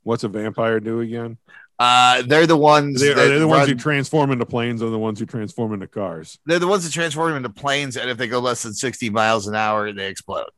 What's 0.02 0.24
a 0.24 0.28
vampire 0.28 0.80
do 0.80 1.00
again? 1.00 1.38
Uh, 1.78 2.22
they're 2.22 2.46
the 2.46 2.56
ones. 2.56 3.00
They, 3.00 3.12
are 3.12 3.14
that 3.14 3.28
they 3.28 3.38
the 3.38 3.46
ones 3.46 3.68
who 3.68 3.74
transform 3.76 4.32
into 4.32 4.44
planes 4.46 4.82
or 4.82 4.90
the 4.90 4.98
ones 4.98 5.20
who 5.20 5.26
transform 5.26 5.72
into 5.74 5.86
cars? 5.86 6.38
they're 6.46 6.58
the 6.58 6.66
ones 6.66 6.84
that 6.84 6.92
transform 6.92 7.36
into 7.36 7.48
planes, 7.50 7.96
and 7.96 8.10
if 8.10 8.16
they 8.18 8.26
go 8.26 8.40
less 8.40 8.62
than 8.64 8.74
sixty 8.74 9.10
miles 9.10 9.46
an 9.46 9.54
hour, 9.54 9.92
they 9.92 10.08
explode. 10.08 10.50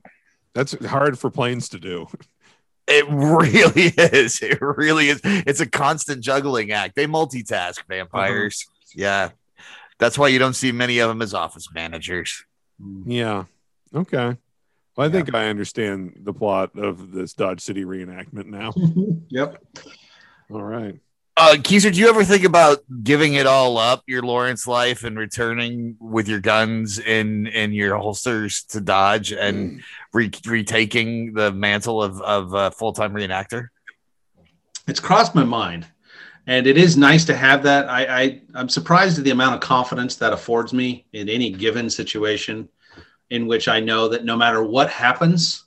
That's 0.54 0.72
hard 0.86 1.18
for 1.18 1.30
planes 1.30 1.68
to 1.70 1.78
do. 1.78 2.06
It 2.92 3.04
really 3.08 3.92
is. 3.96 4.40
It 4.42 4.58
really 4.60 5.10
is. 5.10 5.20
It's 5.22 5.60
a 5.60 5.66
constant 5.66 6.24
juggling 6.24 6.72
act. 6.72 6.96
They 6.96 7.06
multitask 7.06 7.76
vampires. 7.88 8.66
Yeah. 8.96 9.30
That's 10.00 10.18
why 10.18 10.26
you 10.26 10.40
don't 10.40 10.54
see 10.56 10.72
many 10.72 10.98
of 10.98 11.08
them 11.08 11.22
as 11.22 11.32
office 11.32 11.68
managers. 11.72 12.44
Yeah. 13.06 13.44
Okay. 13.94 14.16
Well, 14.16 14.36
I 14.98 15.04
Yeah. 15.04 15.08
think 15.12 15.32
I 15.36 15.46
understand 15.50 16.14
the 16.24 16.32
plot 16.32 16.76
of 16.76 17.12
this 17.12 17.32
Dodge 17.32 17.60
City 17.60 17.84
reenactment 17.84 18.46
now. 18.46 18.72
yep. 19.28 19.62
All 20.50 20.62
right. 20.64 20.98
Uh, 21.42 21.54
Keezer, 21.54 21.90
do 21.90 21.98
you 21.98 22.06
ever 22.06 22.22
think 22.22 22.44
about 22.44 22.80
giving 23.02 23.32
it 23.32 23.46
all 23.46 23.78
up, 23.78 24.02
your 24.06 24.20
Lawrence 24.20 24.66
life, 24.66 25.04
and 25.04 25.18
returning 25.18 25.96
with 25.98 26.28
your 26.28 26.38
guns 26.38 26.98
in 26.98 27.46
in 27.46 27.72
your 27.72 27.96
holsters 27.96 28.64
to 28.64 28.78
Dodge 28.78 29.32
and 29.32 29.82
re- 30.12 30.30
retaking 30.44 31.32
the 31.32 31.50
mantle 31.50 32.02
of 32.02 32.20
of 32.20 32.54
uh, 32.54 32.68
full 32.68 32.92
time 32.92 33.14
reenactor? 33.14 33.68
It's 34.86 35.00
crossed 35.00 35.34
my 35.34 35.42
mind, 35.42 35.86
and 36.46 36.66
it 36.66 36.76
is 36.76 36.98
nice 36.98 37.24
to 37.24 37.34
have 37.34 37.62
that. 37.62 37.88
I, 37.88 38.04
I 38.04 38.40
I'm 38.54 38.68
surprised 38.68 39.16
at 39.16 39.24
the 39.24 39.30
amount 39.30 39.54
of 39.54 39.62
confidence 39.62 40.16
that 40.16 40.34
affords 40.34 40.74
me 40.74 41.06
in 41.14 41.30
any 41.30 41.48
given 41.48 41.88
situation, 41.88 42.68
in 43.30 43.46
which 43.46 43.66
I 43.66 43.80
know 43.80 44.08
that 44.08 44.26
no 44.26 44.36
matter 44.36 44.62
what 44.62 44.90
happens, 44.90 45.64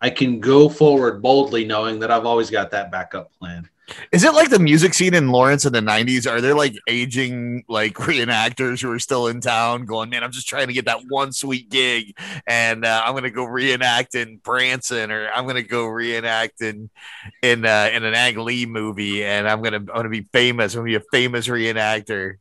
I 0.00 0.08
can 0.08 0.40
go 0.40 0.66
forward 0.66 1.20
boldly, 1.20 1.66
knowing 1.66 1.98
that 1.98 2.10
I've 2.10 2.24
always 2.24 2.48
got 2.48 2.70
that 2.70 2.90
backup 2.90 3.30
plan. 3.38 3.68
Is 4.12 4.24
it 4.24 4.32
like 4.32 4.48
the 4.48 4.58
music 4.58 4.94
scene 4.94 5.12
in 5.12 5.28
Lawrence 5.28 5.66
in 5.66 5.72
the 5.72 5.80
'90s? 5.80 6.26
Are 6.26 6.40
there 6.40 6.54
like 6.54 6.74
aging 6.88 7.64
like 7.68 7.94
reenactors 7.94 8.80
who 8.80 8.90
are 8.90 8.98
still 8.98 9.26
in 9.26 9.40
town, 9.40 9.84
going, 9.84 10.08
"Man, 10.10 10.24
I'm 10.24 10.32
just 10.32 10.48
trying 10.48 10.68
to 10.68 10.72
get 10.72 10.86
that 10.86 11.00
one 11.08 11.32
sweet 11.32 11.68
gig, 11.68 12.16
and 12.46 12.84
uh, 12.84 13.02
I'm 13.04 13.14
gonna 13.14 13.30
go 13.30 13.44
reenact 13.44 14.14
in 14.14 14.38
Branson, 14.38 15.10
or 15.10 15.28
I'm 15.28 15.46
gonna 15.46 15.62
go 15.62 15.86
reenact 15.86 16.62
in 16.62 16.88
in 17.42 17.66
uh, 17.66 17.90
in 17.92 18.04
an 18.04 18.14
Ang 18.14 18.36
Lee 18.38 18.64
movie, 18.66 19.24
and 19.24 19.48
I'm 19.48 19.62
gonna 19.62 19.76
I'm 19.78 19.86
gonna 19.86 20.08
be 20.08 20.26
famous. 20.32 20.74
I'm 20.74 20.80
gonna 20.80 20.90
be 20.90 20.94
a 20.96 21.00
famous 21.12 21.46
reenactor." 21.48 22.36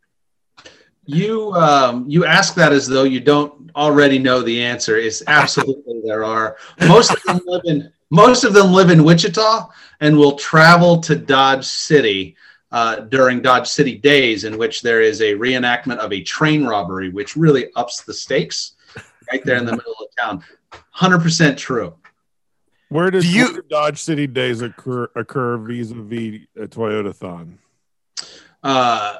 You 1.05 1.51
um, 1.53 2.05
you 2.07 2.25
ask 2.25 2.55
that 2.55 2.71
as 2.71 2.87
though 2.87 3.03
you 3.03 3.19
don't 3.19 3.69
already 3.75 4.19
know 4.19 4.41
the 4.41 4.63
answer. 4.63 4.97
Is 4.97 5.23
absolutely 5.27 6.01
there 6.05 6.23
are 6.23 6.57
most 6.87 7.11
of 7.11 7.21
them 7.23 7.41
live 7.45 7.61
in 7.65 7.91
most 8.09 8.43
of 8.43 8.53
them 8.53 8.71
live 8.71 8.89
in 8.89 9.03
Wichita 9.03 9.67
and 9.99 10.17
will 10.17 10.37
travel 10.37 10.99
to 11.01 11.15
Dodge 11.15 11.65
City 11.65 12.35
uh, 12.71 13.01
during 13.01 13.41
Dodge 13.41 13.67
City 13.67 13.97
days, 13.97 14.43
in 14.43 14.57
which 14.57 14.81
there 14.81 15.01
is 15.01 15.21
a 15.21 15.33
reenactment 15.33 15.97
of 15.97 16.13
a 16.13 16.21
train 16.21 16.65
robbery, 16.65 17.09
which 17.09 17.35
really 17.35 17.71
ups 17.75 18.01
the 18.03 18.13
stakes 18.13 18.73
right 19.31 19.43
there 19.43 19.57
in 19.57 19.65
the 19.65 19.71
middle 19.71 19.95
of 19.99 20.07
town. 20.17 20.43
Hundred 20.91 21.21
percent 21.21 21.57
true. 21.57 21.93
Where 22.89 23.09
does 23.09 23.23
Do 23.23 23.31
you- 23.31 23.63
Dodge 23.69 23.99
City 23.99 24.27
Days 24.27 24.61
occur, 24.61 25.09
occur 25.15 25.57
vis-a-vis 25.57 26.41
a 26.55 26.67
Toyotathon? 26.67 27.57
Uh, 28.61 29.17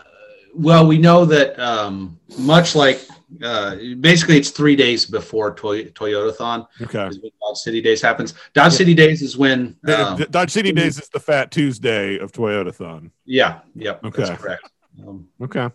well, 0.54 0.86
we 0.88 0.98
know 0.98 1.26
that 1.26 1.60
um, 1.60 2.20
much 2.38 2.76
like 2.76 3.02
uh, 3.44 3.76
basically 4.00 4.38
it's 4.38 4.52
three 4.52 4.76
days 4.76 5.06
before 5.06 5.56
Toy- 5.56 5.86
Toyotathon 5.86 6.68
Okay. 6.82 7.10
Dodge 7.42 7.58
City 7.58 7.82
Days 7.82 8.02
happens. 8.02 8.34
Dodge 8.54 8.74
City 8.74 8.94
Days 8.94 9.22
is 9.22 9.36
when 9.38 9.76
um, 9.88 10.18
Dodge 10.30 10.52
City 10.52 10.72
Days 10.72 11.00
is 11.00 11.10
the 11.10 11.20
Fat 11.20 11.50
Tuesday 11.52 12.18
of 12.20 12.32
Toyotathon. 12.32 13.10
yeah, 13.26 13.60
yep, 13.76 14.04
Okay. 14.04 14.24
that's 14.24 14.40
correct. 14.42 14.70
Um, 15.06 15.28
Okay. 15.42 15.70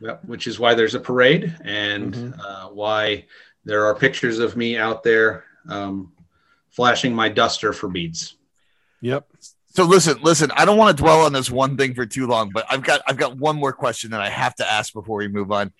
Yep, 0.00 0.24
which 0.24 0.46
is 0.46 0.58
why 0.58 0.74
there's 0.74 0.94
a 0.94 1.00
parade 1.00 1.54
and 1.64 2.14
Mhm. 2.14 2.38
uh, 2.40 2.68
why 2.68 3.26
there 3.64 3.84
are 3.86 3.94
pictures 3.94 4.38
of 4.38 4.56
me 4.56 4.76
out 4.76 5.02
there 5.02 5.44
um, 5.68 6.12
flashing 6.70 7.14
my 7.14 7.28
duster 7.28 7.72
for 7.72 7.88
beads. 7.88 8.36
Yep. 9.00 9.26
So 9.74 9.84
listen, 9.84 10.18
listen. 10.22 10.52
I 10.54 10.64
don't 10.64 10.78
want 10.78 10.96
to 10.96 11.02
dwell 11.02 11.22
on 11.22 11.32
this 11.32 11.50
one 11.50 11.76
thing 11.76 11.94
for 11.94 12.06
too 12.06 12.28
long, 12.28 12.50
but 12.50 12.64
I've 12.70 12.82
got 12.82 13.00
I've 13.08 13.16
got 13.16 13.36
one 13.36 13.56
more 13.56 13.72
question 13.72 14.12
that 14.12 14.20
I 14.20 14.30
have 14.30 14.54
to 14.56 14.70
ask 14.70 14.92
before 14.92 15.18
we 15.18 15.26
move 15.26 15.50
on. 15.50 15.72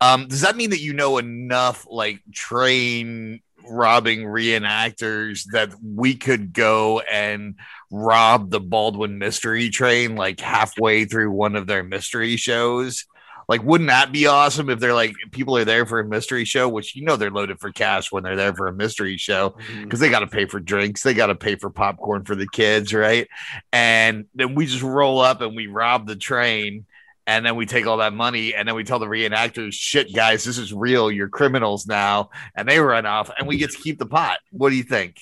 Um, 0.00 0.28
does 0.28 0.42
that 0.42 0.56
mean 0.56 0.70
that 0.70 0.80
you 0.80 0.92
know 0.92 1.18
enough 1.18 1.84
like 1.90 2.20
train 2.32 3.40
robbing 3.68 4.20
reenactors 4.20 5.44
that 5.52 5.74
we 5.82 6.14
could 6.14 6.52
go 6.52 7.00
and 7.00 7.56
rob 7.90 8.50
the 8.50 8.60
Baldwin 8.60 9.18
Mystery 9.18 9.68
Train 9.68 10.14
like 10.14 10.38
halfway 10.38 11.04
through 11.04 11.32
one 11.32 11.56
of 11.56 11.66
their 11.66 11.82
mystery 11.82 12.36
shows? 12.36 13.06
Like, 13.50 13.64
wouldn't 13.64 13.90
that 13.90 14.12
be 14.12 14.28
awesome 14.28 14.70
if 14.70 14.78
they're 14.78 14.94
like 14.94 15.12
people 15.32 15.56
are 15.56 15.64
there 15.64 15.84
for 15.84 15.98
a 15.98 16.04
mystery 16.04 16.44
show, 16.44 16.68
which 16.68 16.94
you 16.94 17.04
know 17.04 17.16
they're 17.16 17.32
loaded 17.32 17.58
for 17.58 17.72
cash 17.72 18.12
when 18.12 18.22
they're 18.22 18.36
there 18.36 18.54
for 18.54 18.68
a 18.68 18.72
mystery 18.72 19.16
show 19.16 19.50
mm-hmm. 19.50 19.82
because 19.82 19.98
they 19.98 20.08
got 20.08 20.20
to 20.20 20.28
pay 20.28 20.46
for 20.46 20.60
drinks, 20.60 21.02
they 21.02 21.14
got 21.14 21.26
to 21.26 21.34
pay 21.34 21.56
for 21.56 21.68
popcorn 21.68 22.22
for 22.22 22.36
the 22.36 22.46
kids, 22.46 22.94
right? 22.94 23.26
And 23.72 24.26
then 24.36 24.54
we 24.54 24.66
just 24.66 24.84
roll 24.84 25.18
up 25.18 25.40
and 25.40 25.56
we 25.56 25.66
rob 25.66 26.06
the 26.06 26.14
train, 26.14 26.86
and 27.26 27.44
then 27.44 27.56
we 27.56 27.66
take 27.66 27.88
all 27.88 27.96
that 27.96 28.12
money, 28.12 28.54
and 28.54 28.68
then 28.68 28.76
we 28.76 28.84
tell 28.84 29.00
the 29.00 29.06
reenactors, 29.06 29.72
"Shit, 29.72 30.14
guys, 30.14 30.44
this 30.44 30.56
is 30.56 30.72
real. 30.72 31.10
You're 31.10 31.28
criminals 31.28 31.88
now," 31.88 32.30
and 32.54 32.68
they 32.68 32.78
run 32.78 33.04
off, 33.04 33.32
and 33.36 33.48
we 33.48 33.56
get 33.56 33.72
to 33.72 33.78
keep 33.78 33.98
the 33.98 34.06
pot. 34.06 34.38
What 34.52 34.70
do 34.70 34.76
you 34.76 34.84
think? 34.84 35.16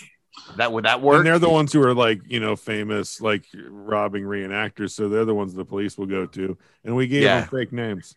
That 0.56 0.72
would 0.72 0.84
that 0.84 1.00
work? 1.00 1.18
And 1.18 1.26
they're 1.26 1.38
the 1.38 1.48
ones 1.48 1.72
who 1.72 1.82
are 1.82 1.94
like, 1.94 2.20
you 2.26 2.40
know, 2.40 2.56
famous, 2.56 3.20
like 3.20 3.44
robbing 3.68 4.24
reenactors. 4.24 4.90
So 4.92 5.08
they're 5.08 5.24
the 5.24 5.34
ones 5.34 5.54
the 5.54 5.64
police 5.64 5.96
will 5.98 6.06
go 6.06 6.26
to. 6.26 6.56
And 6.84 6.96
we 6.96 7.06
gave 7.06 7.22
Yeah. 7.22 7.40
them 7.40 7.48
fake 7.48 7.72
names. 7.72 8.14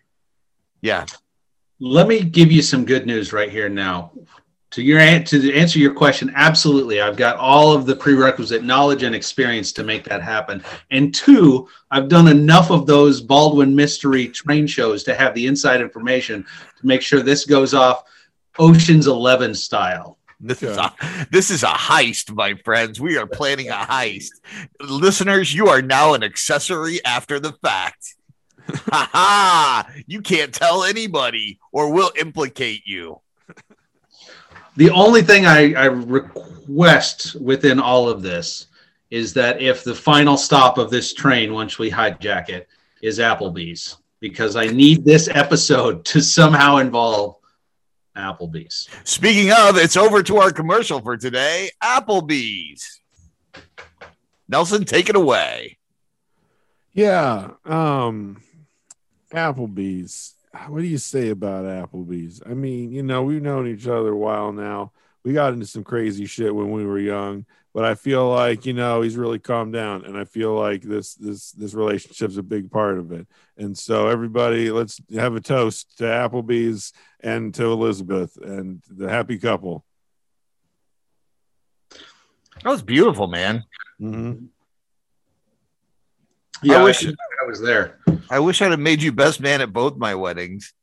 yeah, 0.82 1.06
Let 1.80 2.08
me 2.08 2.22
give 2.24 2.52
you 2.52 2.62
some 2.62 2.86
good 2.86 3.06
news 3.06 3.34
right 3.34 3.50
here 3.52 3.70
now. 3.70 4.12
To 4.72 4.82
your 4.82 5.00
to 5.00 5.54
answer 5.54 5.80
your 5.80 5.94
question, 5.94 6.32
absolutely. 6.36 7.02
I've 7.02 7.18
got 7.18 7.36
all 7.38 7.74
of 7.74 7.86
the 7.86 7.96
prerequisite 7.96 8.64
knowledge 8.64 9.04
and 9.04 9.14
experience 9.14 9.74
to 9.74 9.84
make 9.84 10.04
that 10.06 10.22
happen. 10.22 10.64
And 10.92 11.14
two, 11.14 11.68
I've 11.92 12.08
done 12.08 12.28
enough 12.30 12.72
of 12.72 12.86
those 12.86 13.20
Baldwin 13.20 13.76
mystery 13.76 14.28
train 14.30 14.68
shows 14.68 15.04
to 15.04 15.14
have 15.14 15.34
the 15.34 15.46
inside 15.48 15.82
information 15.82 16.44
to 16.80 16.86
make 16.88 17.02
sure 17.02 17.22
this 17.22 17.44
goes 17.46 17.74
off 17.74 18.04
Ocean's 18.60 19.08
11 19.08 19.56
style. 19.56 20.18
This 20.52 20.64
is 20.64 20.76
a 20.76 20.94
this 21.30 21.52
is 21.52 21.62
a 21.62 21.68
heist, 21.68 22.34
my 22.34 22.56
friends. 22.56 23.00
We 23.00 23.16
are 23.18 23.28
planning 23.28 23.70
a 23.70 23.74
heist. 23.74 24.32
Listeners, 24.80 25.54
you 25.54 25.68
are 25.68 25.84
now 25.84 26.16
an 26.16 26.24
accessory 26.24 27.04
after 27.06 27.40
the 27.40 27.54
fact. 27.62 28.16
ha 28.68 29.10
ha! 29.14 29.90
You 30.08 30.22
can't 30.22 30.52
tell 30.52 30.84
anybody, 30.84 31.60
or 31.72 31.94
we'll 31.94 32.12
implicate 32.20 32.88
you. 32.88 33.22
The 34.78 34.90
only 34.90 35.22
thing 35.22 35.46
I, 35.46 35.74
I 35.74 35.86
request 35.86 37.36
within 37.36 37.80
all 37.80 38.10
of 38.10 38.24
this 38.24 38.68
is 39.12 39.34
that 39.34 39.62
if 39.62 39.84
the 39.84 39.94
final 39.94 40.38
stop 40.38 40.80
of 40.80 40.90
this 40.90 41.14
train, 41.14 41.54
once 41.54 41.78
we 41.78 41.92
hijack 41.92 42.50
it, 42.50 42.68
is 43.04 43.20
Applebee's, 43.20 43.98
because 44.20 44.56
I 44.56 44.68
need 44.68 45.06
this 45.06 45.28
episode 45.28 46.04
to 46.12 46.22
somehow 46.22 46.78
involve 46.78 47.36
Applebee's. 48.16 48.90
Speaking 49.04 49.52
of, 49.52 49.78
it's 49.78 49.98
over 49.98 50.22
to 50.24 50.38
our 50.38 50.52
commercial 50.52 51.00
for 51.00 51.18
today. 51.18 51.70
Applebee's. 51.84 53.00
Nelson, 54.48 54.84
take 54.84 55.10
it 55.10 55.16
away. 55.16 55.78
Yeah. 56.94 57.52
Um 57.66 58.42
Applebee's. 59.32 60.36
What 60.68 60.82
do 60.82 60.88
you 60.88 60.98
say 60.98 61.30
about 61.30 61.64
Applebee's? 61.66 62.42
I 62.46 62.54
mean, 62.54 62.92
you 62.92 63.04
know, 63.04 63.24
we've 63.24 63.42
known 63.42 63.68
each 63.68 63.88
other 63.88 64.12
a 64.12 64.18
while 64.18 64.52
now. 64.52 64.92
We 65.24 65.34
got 65.34 65.54
into 65.54 65.66
some 65.66 65.84
crazy 65.84 66.26
shit 66.26 66.54
when 66.54 66.72
we 66.72 66.86
were 66.86 67.00
young, 67.00 67.46
but 67.74 67.86
I 67.86 67.96
feel 67.96 68.30
like, 68.30 68.66
you 68.66 68.74
know, 68.74 69.02
he's 69.02 69.16
really 69.18 69.40
calmed 69.40 69.74
down 69.74 70.06
and 70.06 70.18
I 70.18 70.26
feel 70.26 70.54
like 70.54 70.82
this 70.82 71.14
this 71.16 71.52
this 71.52 71.74
relationship's 71.74 72.38
a 72.38 72.44
big 72.44 72.70
part 72.72 72.98
of 72.98 73.12
it. 73.12 73.28
And 73.58 73.78
so 73.78 74.08
everybody, 74.08 74.72
let's 74.72 75.00
have 75.14 75.36
a 75.36 75.42
toast 75.42 75.98
to 76.00 76.04
Applebee's 76.04 76.94
and 77.22 77.54
to 77.56 77.66
Elizabeth 77.66 78.38
and 78.38 78.82
the 78.90 79.10
happy 79.10 79.38
couple. 79.38 79.86
That 82.64 82.70
was 82.70 82.82
beautiful, 82.82 83.28
man. 83.28 83.64
Mm-hmm. 84.00 84.46
Yeah, 86.64 86.78
I, 86.80 86.84
wish- 86.84 87.06
I 87.08 87.46
was 87.48 87.60
there. 87.62 88.00
I 88.30 88.40
wish 88.40 88.62
I'd 88.62 88.72
have 88.72 88.80
made 88.80 89.02
you 89.02 89.12
best 89.12 89.40
man 89.40 89.62
at 89.62 89.74
both 89.74 89.98
my 89.98 90.14
weddings. 90.14 90.74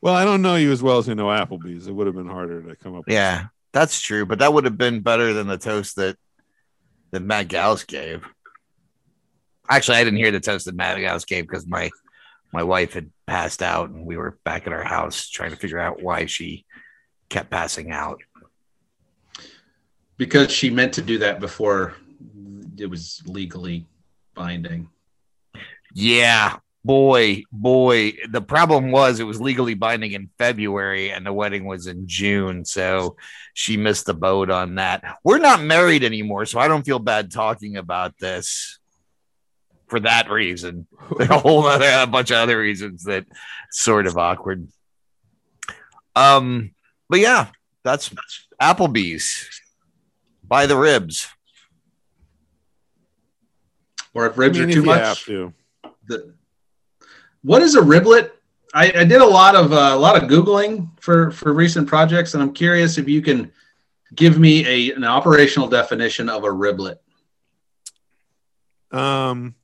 Well, 0.00 0.14
I 0.14 0.24
don't 0.24 0.42
know 0.42 0.56
you 0.56 0.72
as 0.72 0.82
well 0.82 0.98
as 0.98 1.06
you 1.08 1.14
know 1.14 1.26
Applebee's. 1.26 1.86
It 1.86 1.92
would 1.92 2.06
have 2.06 2.16
been 2.16 2.28
harder 2.28 2.62
to 2.62 2.76
come 2.76 2.94
up 2.94 3.06
with. 3.06 3.14
Yeah, 3.14 3.46
that's 3.72 4.00
true, 4.00 4.26
but 4.26 4.38
that 4.40 4.52
would 4.52 4.64
have 4.64 4.78
been 4.78 5.00
better 5.00 5.32
than 5.32 5.46
the 5.46 5.58
toast 5.58 5.96
that 5.96 6.16
that 7.10 7.22
Matt 7.22 7.48
Gauss 7.48 7.84
gave. 7.84 8.24
Actually, 9.68 9.98
I 9.98 10.04
didn't 10.04 10.18
hear 10.18 10.30
the 10.30 10.40
toast 10.40 10.66
that 10.66 10.74
Matt 10.74 11.00
Gauss 11.00 11.24
gave 11.24 11.46
because 11.46 11.66
my 11.66 11.90
my 12.52 12.62
wife 12.62 12.92
had 12.92 13.10
passed 13.26 13.62
out 13.62 13.90
and 13.90 14.04
we 14.04 14.16
were 14.16 14.38
back 14.44 14.66
at 14.66 14.72
our 14.72 14.84
house 14.84 15.28
trying 15.28 15.50
to 15.50 15.56
figure 15.56 15.78
out 15.78 16.02
why 16.02 16.26
she 16.26 16.66
kept 17.28 17.50
passing 17.50 17.90
out. 17.90 18.20
Because 20.18 20.52
she 20.52 20.68
meant 20.68 20.92
to 20.94 21.02
do 21.02 21.18
that 21.18 21.40
before 21.40 21.94
it 22.76 22.86
was 22.86 23.22
legally 23.26 23.86
binding. 24.34 24.88
Yeah, 25.94 26.58
boy, 26.84 27.44
boy. 27.52 28.12
The 28.28 28.42
problem 28.42 28.90
was 28.90 29.20
it 29.20 29.24
was 29.24 29.40
legally 29.40 29.74
binding 29.74 30.12
in 30.12 30.30
February 30.38 31.10
and 31.10 31.24
the 31.24 31.32
wedding 31.32 31.64
was 31.64 31.86
in 31.86 32.06
June. 32.08 32.64
So 32.64 33.16
she 33.54 33.76
missed 33.76 34.06
the 34.06 34.14
boat 34.14 34.50
on 34.50 34.76
that. 34.76 35.18
We're 35.24 35.38
not 35.38 35.62
married 35.62 36.04
anymore. 36.04 36.46
So 36.46 36.58
I 36.58 36.68
don't 36.68 36.84
feel 36.84 36.98
bad 36.98 37.30
talking 37.30 37.76
about 37.76 38.18
this 38.18 38.78
for 39.86 40.00
that 40.00 40.30
reason. 40.30 40.86
There 41.18 41.26
are 41.30 41.34
a 41.34 41.38
whole 41.38 41.66
other, 41.66 41.90
a 41.90 42.06
bunch 42.06 42.30
of 42.30 42.38
other 42.38 42.58
reasons 42.58 43.04
that 43.04 43.26
sort 43.70 44.06
of 44.06 44.16
awkward. 44.16 44.66
Um, 46.16 46.74
but 47.08 47.20
yeah, 47.20 47.48
that's 47.84 48.10
Applebee's. 48.60 49.48
Buy 50.42 50.66
the 50.66 50.76
ribs. 50.76 51.28
or 54.14 54.26
if 54.26 54.36
ribs 54.36 54.58
I 54.58 54.60
mean, 54.62 54.70
are 54.70 54.72
too 54.72 54.80
you 54.80 54.86
much. 54.86 55.24
to. 55.24 55.54
The, 56.06 56.34
what 57.42 57.62
is 57.62 57.74
a 57.74 57.80
riblet? 57.80 58.30
I, 58.74 58.92
I 59.00 59.04
did 59.04 59.20
a 59.20 59.26
lot 59.26 59.54
of 59.54 59.72
uh, 59.72 59.90
a 59.92 59.98
lot 59.98 60.20
of 60.20 60.28
googling 60.28 60.88
for 61.00 61.30
for 61.30 61.52
recent 61.52 61.86
projects, 61.86 62.34
and 62.34 62.42
I'm 62.42 62.52
curious 62.52 62.98
if 62.98 63.08
you 63.08 63.20
can 63.20 63.52
give 64.14 64.38
me 64.38 64.66
a 64.66 64.94
an 64.94 65.04
operational 65.04 65.68
definition 65.68 66.28
of 66.28 66.44
a 66.44 66.48
riblet. 66.48 66.98
Um, 68.90 69.54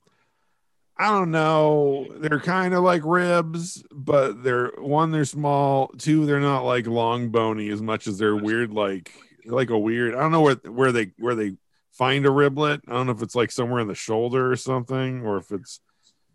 I 0.97 1.09
don't 1.09 1.31
know. 1.31 2.07
They're 2.17 2.39
kind 2.39 2.73
of 2.73 2.83
like 2.83 3.03
ribs, 3.05 3.83
but 3.91 4.43
they're 4.43 4.71
one, 4.77 5.11
they're 5.11 5.25
small. 5.25 5.87
Two, 5.97 6.25
they're 6.25 6.39
not 6.39 6.65
like 6.65 6.87
long 6.87 7.29
bony 7.29 7.69
as 7.69 7.81
much 7.81 8.05
as 8.05 8.17
they're 8.17 8.35
weird, 8.35 8.73
like 8.73 9.11
like 9.45 9.69
a 9.69 9.79
weird. 9.79 10.13
I 10.13 10.19
don't 10.19 10.31
know 10.31 10.41
where 10.41 10.55
where 10.55 10.91
they 10.91 11.11
where 11.17 11.35
they 11.35 11.55
find 11.91 12.25
a 12.25 12.29
riblet. 12.29 12.81
I 12.87 12.93
don't 12.93 13.07
know 13.07 13.13
if 13.13 13.21
it's 13.21 13.35
like 13.35 13.51
somewhere 13.51 13.79
in 13.79 13.87
the 13.87 13.95
shoulder 13.95 14.51
or 14.51 14.55
something, 14.55 15.25
or 15.25 15.37
if 15.37 15.51
it's 15.51 15.79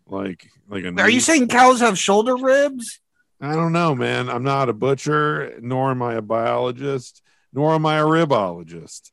like 0.07 0.49
like 0.67 0.83
a. 0.83 0.93
Are 1.01 1.09
you 1.09 1.19
saying 1.19 1.47
cows 1.47 1.79
have 1.79 1.97
shoulder 1.97 2.35
ribs? 2.35 2.99
I 3.41 3.53
don't 3.53 3.73
know, 3.73 3.95
man. 3.95 4.29
I'm 4.29 4.43
not 4.43 4.69
a 4.69 4.73
butcher, 4.73 5.57
nor 5.61 5.91
am 5.91 6.01
I 6.01 6.15
a 6.15 6.21
biologist, 6.21 7.21
nor 7.53 7.73
am 7.73 7.85
I 7.85 7.97
a 7.97 8.03
ribologist. 8.03 9.11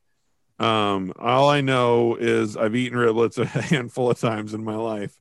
Um, 0.59 1.11
all 1.19 1.49
I 1.49 1.61
know 1.61 2.15
is 2.15 2.55
I've 2.55 2.75
eaten 2.75 2.97
riblets 2.97 3.37
a 3.37 3.45
handful 3.61 4.09
of 4.09 4.19
times 4.19 4.53
in 4.53 4.63
my 4.63 4.75
life, 4.75 5.13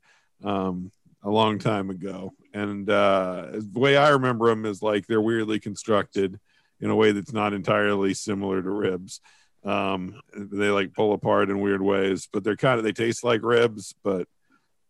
um, 0.44 0.92
a 1.22 1.30
long 1.30 1.58
time 1.58 1.90
ago. 1.90 2.32
And 2.54 2.88
uh, 2.88 3.48
the 3.52 3.78
way 3.78 3.96
I 3.96 4.10
remember 4.10 4.48
them 4.48 4.66
is 4.66 4.82
like 4.82 5.06
they're 5.06 5.20
weirdly 5.20 5.58
constructed 5.58 6.38
in 6.80 6.90
a 6.90 6.96
way 6.96 7.12
that's 7.12 7.32
not 7.32 7.54
entirely 7.54 8.14
similar 8.14 8.62
to 8.62 8.70
ribs. 8.70 9.20
Um, 9.64 10.20
they 10.34 10.68
like 10.68 10.92
pull 10.92 11.12
apart 11.12 11.48
in 11.48 11.60
weird 11.60 11.82
ways, 11.82 12.28
but 12.32 12.44
they're 12.44 12.56
kind 12.56 12.78
of 12.78 12.84
they 12.84 12.92
taste 12.92 13.24
like 13.24 13.42
ribs, 13.42 13.94
but 14.02 14.28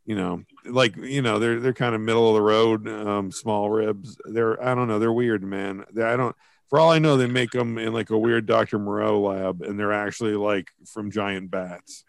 you 0.05 0.17
know, 0.17 0.43
like 0.65 0.97
you 0.97 1.23
know, 1.23 1.39
they're 1.39 1.61
they're 1.61 1.73
kind 1.73 1.95
of 1.95 2.01
middle 2.01 2.29
of 2.29 2.35
the 2.35 2.43
road, 2.43 2.89
um, 2.89 3.31
small 3.31 3.71
ribs. 3.71 4.17
They're 4.25 4.63
I 4.63 4.75
don't 4.75 4.89
know, 4.89 4.99
they're 4.99 5.13
weird, 5.13 5.43
man. 5.43 5.85
They, 5.93 6.03
I 6.03 6.17
don't. 6.17 6.35
For 6.69 6.81
all 6.81 6.91
I 6.91 6.99
know, 6.99 7.17
they 7.19 7.27
make 7.27 7.51
them 7.51 7.77
in 7.79 7.93
like 7.93 8.11
a 8.11 8.19
weird 8.19 8.47
Dr. 8.47 8.79
Moreau 8.79 9.21
lab, 9.21 9.61
and 9.63 9.79
they're 9.79 9.93
actually 9.93 10.35
like 10.35 10.71
from 10.87 11.11
giant 11.11 11.51
bats. 11.51 12.05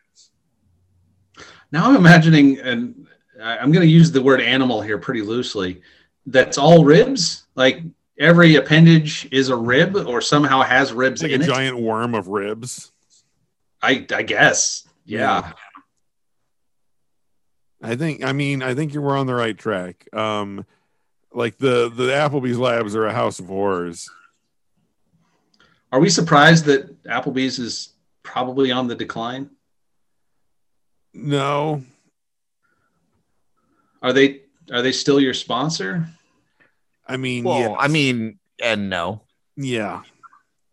Now 1.71 1.89
I'm 1.89 1.95
imagining, 1.95 2.59
and 2.59 3.07
I'm 3.41 3.71
going 3.71 3.85
to 3.85 3.91
use 3.91 4.11
the 4.11 4.21
word 4.21 4.41
animal 4.41 4.81
here 4.81 4.97
pretty 4.97 5.21
loosely. 5.21 5.81
That's 6.25 6.57
all 6.57 6.85
ribs. 6.85 7.45
Like 7.55 7.81
every 8.17 8.55
appendage 8.55 9.27
is 9.31 9.49
a 9.49 9.55
rib, 9.55 9.95
or 9.95 10.21
somehow 10.21 10.61
has 10.61 10.93
ribs 10.93 11.21
It's 11.21 11.31
like 11.31 11.41
a 11.41 11.43
it. 11.43 11.47
giant 11.47 11.77
worm 11.79 12.15
of 12.15 12.27
ribs. 12.27 12.91
I 13.81 14.05
I 14.15 14.23
guess. 14.23 14.87
Yeah. 15.05 15.51
I 17.83 17.95
think. 17.95 18.23
I 18.23 18.31
mean, 18.31 18.63
I 18.63 18.73
think 18.73 18.93
you 18.93 19.01
were 19.01 19.15
on 19.17 19.27
the 19.27 19.35
right 19.35 19.57
track. 19.57 20.07
Um, 20.13 20.65
like 21.33 21.57
the 21.57 21.89
the 21.93 22.09
Applebee's 22.09 22.57
labs 22.57 22.95
are 22.95 23.05
a 23.05 23.13
house 23.13 23.39
of 23.39 23.47
horrors. 23.47 24.09
Are 25.91 25.99
we 25.99 26.09
surprised 26.09 26.65
that 26.65 27.03
Applebee's 27.03 27.59
is 27.59 27.89
probably 28.23 28.71
on 28.71 28.87
the 28.87 28.95
decline? 28.95 29.49
No, 31.13 31.83
Are 34.01 34.13
they 34.13 34.41
are 34.71 34.81
they 34.81 34.91
still 34.91 35.19
your 35.19 35.33
sponsor? 35.33 36.07
I 37.07 37.17
mean, 37.17 37.43
Well, 37.43 37.59
yes. 37.59 37.77
I 37.79 37.87
mean, 37.89 38.39
and 38.61 38.89
no. 38.89 39.21
yeah. 39.57 40.01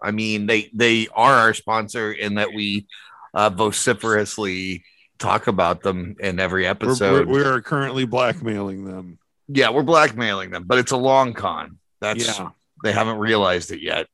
I 0.03 0.13
mean, 0.13 0.47
they 0.47 0.71
they 0.73 1.09
are 1.09 1.35
our 1.35 1.53
sponsor 1.55 2.13
in 2.13 2.37
that 2.37 2.55
we 2.55 2.87
uh, 3.35 3.51
vociferously 3.51 4.85
talk 5.21 5.47
about 5.47 5.83
them 5.83 6.17
in 6.19 6.41
every 6.41 6.65
We're, 6.65 6.71
episode. 6.71 7.29
we're, 7.29 7.55
we're 7.55 7.63
currently 7.63 8.07
blackmailing 8.07 8.85
them. 8.85 9.19
yeah, 9.47 9.71
we're 9.71 9.83
blackmailing 9.83 10.51
them, 10.51 10.65
but 10.65 10.79
it's 10.79 10.93
a 10.93 10.97
long 10.97 11.35
con. 11.35 11.79
That's 12.01 12.27
yeah, 12.27 12.49
they 12.83 12.93
haven't 12.93 13.19
realized 13.19 13.71
it 13.71 13.81
yet. 13.81 14.07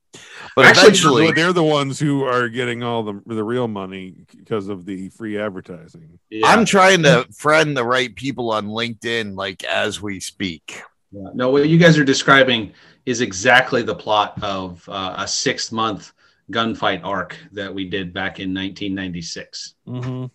But 0.55 0.67
Actually, 0.67 0.83
eventually, 0.83 1.33
they're 1.33 1.53
the 1.53 1.63
ones 1.63 1.99
who 1.99 2.25
are 2.25 2.49
getting 2.49 2.83
all 2.83 3.03
the 3.03 3.21
the 3.27 3.45
real 3.45 3.69
money 3.69 4.27
because 4.37 4.69
of 4.69 4.85
the 4.85 5.11
free 5.11 5.39
advertising. 5.39 6.19
Yeah. 6.31 6.47
I'm 6.47 6.65
trying 6.65 7.03
to 7.05 7.27
friend 7.33 7.77
the 7.77 7.85
right 7.85 8.15
people 8.15 8.50
on 8.50 8.67
LinkedIn, 8.67 9.37
like 9.37 9.63
as 9.65 10.02
we 10.02 10.21
speak. 10.21 10.83
Yeah. 11.13 11.28
No, 11.35 11.50
what 11.50 11.69
you 11.69 11.78
guys 11.78 11.99
are 11.99 12.04
describing 12.04 12.73
is 13.04 13.21
exactly 13.21 13.83
the 13.83 13.95
plot 13.95 14.43
of 14.43 14.87
uh, 14.89 15.15
a 15.19 15.28
six 15.28 15.71
month 15.71 16.13
gunfight 16.50 17.04
arc 17.04 17.37
that 17.52 17.73
we 17.75 17.89
did 17.89 18.13
back 18.13 18.39
in 18.41 18.54
1996. 18.54 19.75
Mm-hmm. 19.87 20.26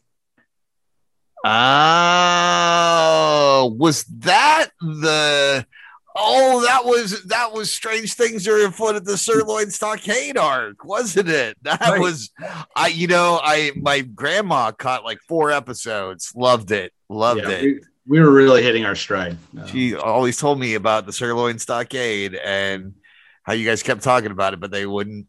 Oh, 2.41 3.75
was 3.77 4.03
that 4.19 4.67
the? 4.79 5.65
Oh, 6.13 6.61
that 6.65 6.83
was 6.83 7.23
that 7.25 7.53
was 7.53 7.73
strange 7.73 8.13
things 8.15 8.45
are 8.47 8.65
afoot 8.65 8.95
at 8.97 9.05
the 9.05 9.17
Sirloin 9.17 9.71
Stockade 9.71 10.37
arc, 10.37 10.83
wasn't 10.83 11.29
it? 11.29 11.57
That 11.63 11.79
Right. 11.79 11.99
was, 12.01 12.31
I 12.75 12.87
you 12.87 13.07
know 13.07 13.39
I 13.41 13.71
my 13.77 14.01
grandma 14.01 14.71
caught 14.71 15.05
like 15.05 15.19
four 15.27 15.51
episodes, 15.51 16.33
loved 16.35 16.71
it, 16.71 16.91
loved 17.09 17.41
Yeah, 17.43 17.49
it. 17.51 17.63
We, 17.63 17.79
we 18.07 18.19
were 18.19 18.31
really 18.31 18.61
hitting 18.61 18.83
our 18.85 18.95
stride. 18.95 19.37
Uh, 19.57 19.65
She 19.67 19.95
always 19.95 20.37
told 20.37 20.59
me 20.59 20.73
about 20.73 21.05
the 21.05 21.13
Sirloin 21.13 21.59
Stockade 21.59 22.35
and 22.35 22.95
how 23.43 23.53
you 23.53 23.65
guys 23.65 23.81
kept 23.81 24.03
talking 24.03 24.31
about 24.31 24.53
it, 24.53 24.59
but 24.59 24.69
they 24.71 24.85
wouldn't 24.85 25.27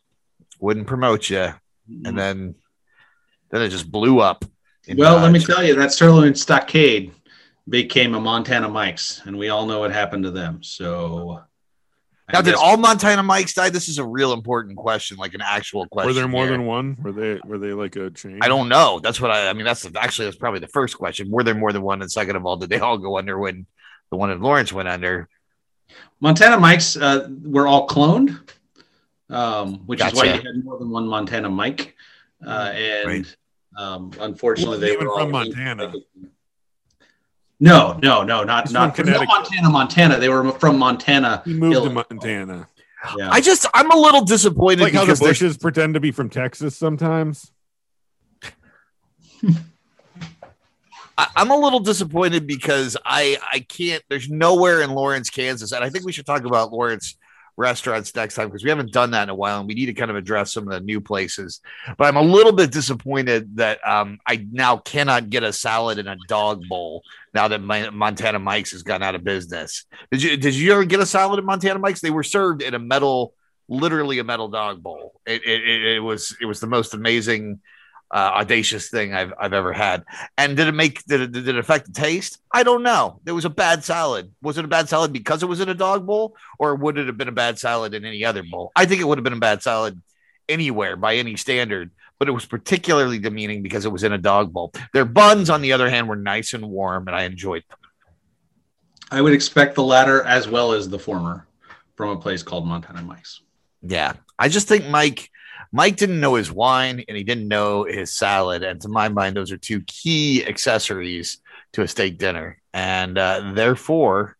wouldn't 0.58 0.86
promote 0.88 1.30
you, 1.30 1.38
Mm-hmm. 1.90 2.06
and 2.06 2.18
then 2.18 2.54
then 3.50 3.62
it 3.62 3.68
just 3.70 3.90
blew 3.90 4.18
up. 4.20 4.44
In 4.86 4.96
well, 4.96 5.18
let 5.20 5.32
me 5.32 5.38
tell 5.38 5.62
you, 5.64 5.74
that 5.76 5.92
Sirloin 5.92 6.34
Stockade 6.34 7.12
became 7.68 8.14
a 8.14 8.20
Montana 8.20 8.68
Mike's, 8.68 9.22
and 9.24 9.38
we 9.38 9.48
all 9.48 9.66
know 9.66 9.80
what 9.80 9.92
happened 9.92 10.24
to 10.24 10.30
them. 10.30 10.62
So, 10.62 11.40
I 12.28 12.32
Now, 12.32 12.40
did 12.42 12.52
guess- 12.52 12.60
all 12.60 12.76
Montana 12.76 13.22
Mikes 13.22 13.54
die? 13.54 13.70
This 13.70 13.88
is 13.88 13.98
a 13.98 14.04
real 14.04 14.32
important 14.32 14.76
question, 14.76 15.16
like 15.16 15.34
an 15.34 15.42
actual 15.42 15.86
question. 15.86 16.08
Were 16.08 16.14
there 16.14 16.28
more 16.28 16.44
here. 16.46 16.52
than 16.56 16.66
one? 16.66 16.96
Were 17.00 17.12
they 17.12 17.40
were 17.44 17.58
they 17.58 17.72
like 17.72 17.96
a 17.96 18.10
chain? 18.10 18.38
I 18.42 18.48
don't 18.48 18.68
know. 18.68 18.98
That's 19.00 19.20
what 19.20 19.30
I. 19.30 19.48
I 19.48 19.52
mean, 19.52 19.64
that's 19.64 19.86
actually 19.96 20.26
that's 20.26 20.36
probably 20.36 20.60
the 20.60 20.68
first 20.68 20.96
question. 20.98 21.30
Were 21.30 21.42
there 21.44 21.54
more 21.54 21.72
than 21.72 21.82
one? 21.82 22.02
And 22.02 22.10
second 22.10 22.36
of 22.36 22.44
all, 22.46 22.56
did 22.56 22.70
they 22.70 22.78
all 22.78 22.98
go 22.98 23.18
under 23.18 23.38
when 23.38 23.66
the 24.10 24.16
one 24.16 24.30
in 24.30 24.40
Lawrence 24.40 24.72
went 24.72 24.88
under? 24.88 25.28
Montana 26.20 26.58
Mikes 26.58 26.96
uh, 26.96 27.28
were 27.42 27.66
all 27.66 27.86
cloned, 27.86 28.38
um, 29.28 29.80
which 29.86 30.02
is 30.02 30.14
why 30.14 30.24
you 30.24 30.30
had 30.32 30.64
more 30.64 30.78
than 30.78 30.90
one 30.90 31.06
Montana 31.06 31.50
Mike. 31.50 31.94
Uh, 32.44 32.72
and 32.74 33.08
Right. 33.08 33.36
Um, 33.76 34.12
unfortunately, 34.20 34.78
they 34.78 34.92
even 34.92 35.06
were 35.06 35.14
from 35.14 35.34
all 35.34 35.44
Montana. 35.44 35.92
No, 37.60 37.98
no, 38.02 38.24
no, 38.24 38.42
not 38.42 38.64
He's 38.64 38.72
not 38.72 38.96
from 38.96 39.04
from 39.04 39.12
not 39.12 39.20
Connecticut. 39.20 39.28
Montana, 39.28 39.70
Montana. 39.70 40.18
They 40.18 40.28
were 40.28 40.52
from 40.52 40.78
Montana. 40.78 41.42
He 41.44 41.54
moved 41.54 41.74
Illinois. 41.76 42.02
to 42.02 42.14
Montana. 42.14 42.68
Yeah. 43.16 43.30
I 43.30 43.40
just 43.40 43.66
I'm 43.74 43.90
a 43.90 43.96
little 43.96 44.24
disappointed 44.24 44.80
Like 44.80 44.92
how 44.92 45.00
the 45.00 45.06
because 45.06 45.20
there's 45.20 45.38
Bushes 45.38 45.56
pretend 45.56 45.94
to 45.94 46.00
be 46.00 46.10
from 46.12 46.28
Texas 46.28 46.76
sometimes. 46.76 47.50
I, 51.18 51.26
I'm 51.36 51.50
a 51.50 51.56
little 51.56 51.80
disappointed 51.80 52.46
because 52.46 52.96
I 53.04 53.38
I 53.52 53.60
can't. 53.60 54.02
There's 54.08 54.28
nowhere 54.28 54.82
in 54.82 54.90
Lawrence, 54.90 55.30
Kansas, 55.30 55.72
and 55.72 55.84
I 55.84 55.90
think 55.90 56.04
we 56.04 56.12
should 56.12 56.26
talk 56.26 56.44
about 56.44 56.72
Lawrence 56.72 57.16
restaurants 57.56 58.14
next 58.14 58.34
time 58.34 58.48
because 58.48 58.64
we 58.64 58.70
haven't 58.70 58.92
done 58.92 59.10
that 59.12 59.24
in 59.24 59.28
a 59.28 59.34
while, 59.34 59.58
and 59.58 59.68
we 59.68 59.74
need 59.74 59.86
to 59.86 59.94
kind 59.94 60.10
of 60.10 60.16
address 60.16 60.52
some 60.52 60.64
of 60.64 60.72
the 60.72 60.80
new 60.80 61.00
places. 61.00 61.60
But 61.96 62.06
I'm 62.06 62.16
a 62.16 62.22
little 62.22 62.52
bit 62.52 62.72
disappointed 62.72 63.56
that 63.56 63.86
um, 63.86 64.18
I 64.26 64.46
now 64.50 64.78
cannot 64.78 65.30
get 65.30 65.42
a 65.42 65.52
salad 65.52 65.98
in 65.98 66.08
a 66.08 66.16
dog 66.28 66.66
bowl 66.68 67.02
now 67.34 67.48
that 67.48 67.60
my, 67.60 67.90
Montana 67.90 68.38
Mike's 68.38 68.72
has 68.72 68.82
gone 68.82 69.02
out 69.02 69.14
of 69.14 69.24
business. 69.24 69.86
Did 70.10 70.22
you 70.22 70.36
Did 70.36 70.54
you 70.54 70.72
ever 70.72 70.84
get 70.84 71.00
a 71.00 71.06
salad 71.06 71.38
at 71.38 71.44
Montana 71.44 71.78
Mike's? 71.78 72.00
They 72.00 72.10
were 72.10 72.22
served 72.22 72.62
in 72.62 72.74
a 72.74 72.78
metal, 72.78 73.34
literally 73.68 74.18
a 74.18 74.24
metal 74.24 74.48
dog 74.48 74.82
bowl. 74.82 75.20
It 75.26 75.42
it, 75.44 75.84
it, 75.96 76.00
was 76.00 76.36
it 76.40 76.46
was 76.46 76.60
the 76.60 76.66
most 76.66 76.94
amazing. 76.94 77.60
Uh, 78.12 78.40
audacious 78.40 78.90
thing 78.90 79.14
I've 79.14 79.32
I've 79.40 79.54
ever 79.54 79.72
had. 79.72 80.04
And 80.36 80.54
did 80.54 80.68
it 80.68 80.74
make 80.74 81.02
did 81.04 81.22
it, 81.22 81.32
did 81.32 81.48
it 81.48 81.56
affect 81.56 81.86
the 81.86 81.92
taste? 81.92 82.38
I 82.52 82.62
don't 82.62 82.82
know. 82.82 83.20
It 83.24 83.32
was 83.32 83.46
a 83.46 83.50
bad 83.50 83.84
salad. 83.84 84.30
Was 84.42 84.58
it 84.58 84.66
a 84.66 84.68
bad 84.68 84.90
salad 84.90 85.14
because 85.14 85.42
it 85.42 85.46
was 85.46 85.60
in 85.60 85.70
a 85.70 85.74
dog 85.74 86.06
bowl, 86.06 86.36
or 86.58 86.74
would 86.74 86.98
it 86.98 87.06
have 87.06 87.16
been 87.16 87.28
a 87.28 87.32
bad 87.32 87.58
salad 87.58 87.94
in 87.94 88.04
any 88.04 88.22
other 88.22 88.42
bowl? 88.42 88.70
I 88.76 88.84
think 88.84 89.00
it 89.00 89.04
would 89.04 89.16
have 89.16 89.24
been 89.24 89.32
a 89.32 89.48
bad 89.48 89.62
salad 89.62 90.02
anywhere 90.46 90.96
by 90.96 91.16
any 91.16 91.36
standard, 91.36 91.90
but 92.18 92.28
it 92.28 92.32
was 92.32 92.44
particularly 92.44 93.18
demeaning 93.18 93.62
because 93.62 93.86
it 93.86 93.92
was 93.92 94.04
in 94.04 94.12
a 94.12 94.18
dog 94.18 94.52
bowl. 94.52 94.72
Their 94.92 95.06
buns, 95.06 95.48
on 95.48 95.62
the 95.62 95.72
other 95.72 95.88
hand, 95.88 96.06
were 96.06 96.16
nice 96.16 96.52
and 96.52 96.66
warm, 96.68 97.08
and 97.08 97.16
I 97.16 97.22
enjoyed 97.22 97.64
them. 97.68 97.78
I 99.10 99.22
would 99.22 99.32
expect 99.32 99.74
the 99.74 99.82
latter 99.82 100.22
as 100.22 100.48
well 100.48 100.72
as 100.72 100.88
the 100.88 100.98
former 100.98 101.46
from 101.96 102.10
a 102.10 102.16
place 102.16 102.42
called 102.42 102.66
Montana 102.66 103.00
Mike's. 103.02 103.40
Yeah, 103.82 104.12
I 104.38 104.48
just 104.48 104.68
think 104.68 104.86
Mike 104.86 105.30
Mike 105.72 105.96
didn't 105.96 106.20
know 106.20 106.34
his 106.34 106.52
wine 106.52 107.02
and 107.08 107.16
he 107.16 107.24
didn't 107.24 107.48
know 107.48 107.84
his 107.84 108.12
salad, 108.12 108.62
and 108.62 108.80
to 108.82 108.88
my 108.88 109.08
mind, 109.08 109.36
those 109.36 109.50
are 109.50 109.56
two 109.56 109.80
key 109.82 110.46
accessories 110.46 111.38
to 111.72 111.82
a 111.82 111.88
steak 111.88 112.18
dinner, 112.18 112.60
and 112.74 113.16
uh, 113.16 113.52
therefore, 113.54 114.36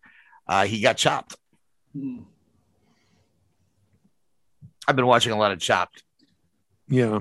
uh, 0.46 0.66
he 0.66 0.80
got 0.80 0.96
chopped. 0.96 1.36
I've 4.86 4.96
been 4.96 5.06
watching 5.06 5.32
a 5.32 5.38
lot 5.38 5.52
of 5.52 5.58
Chopped. 5.60 6.02
Yeah. 6.88 7.20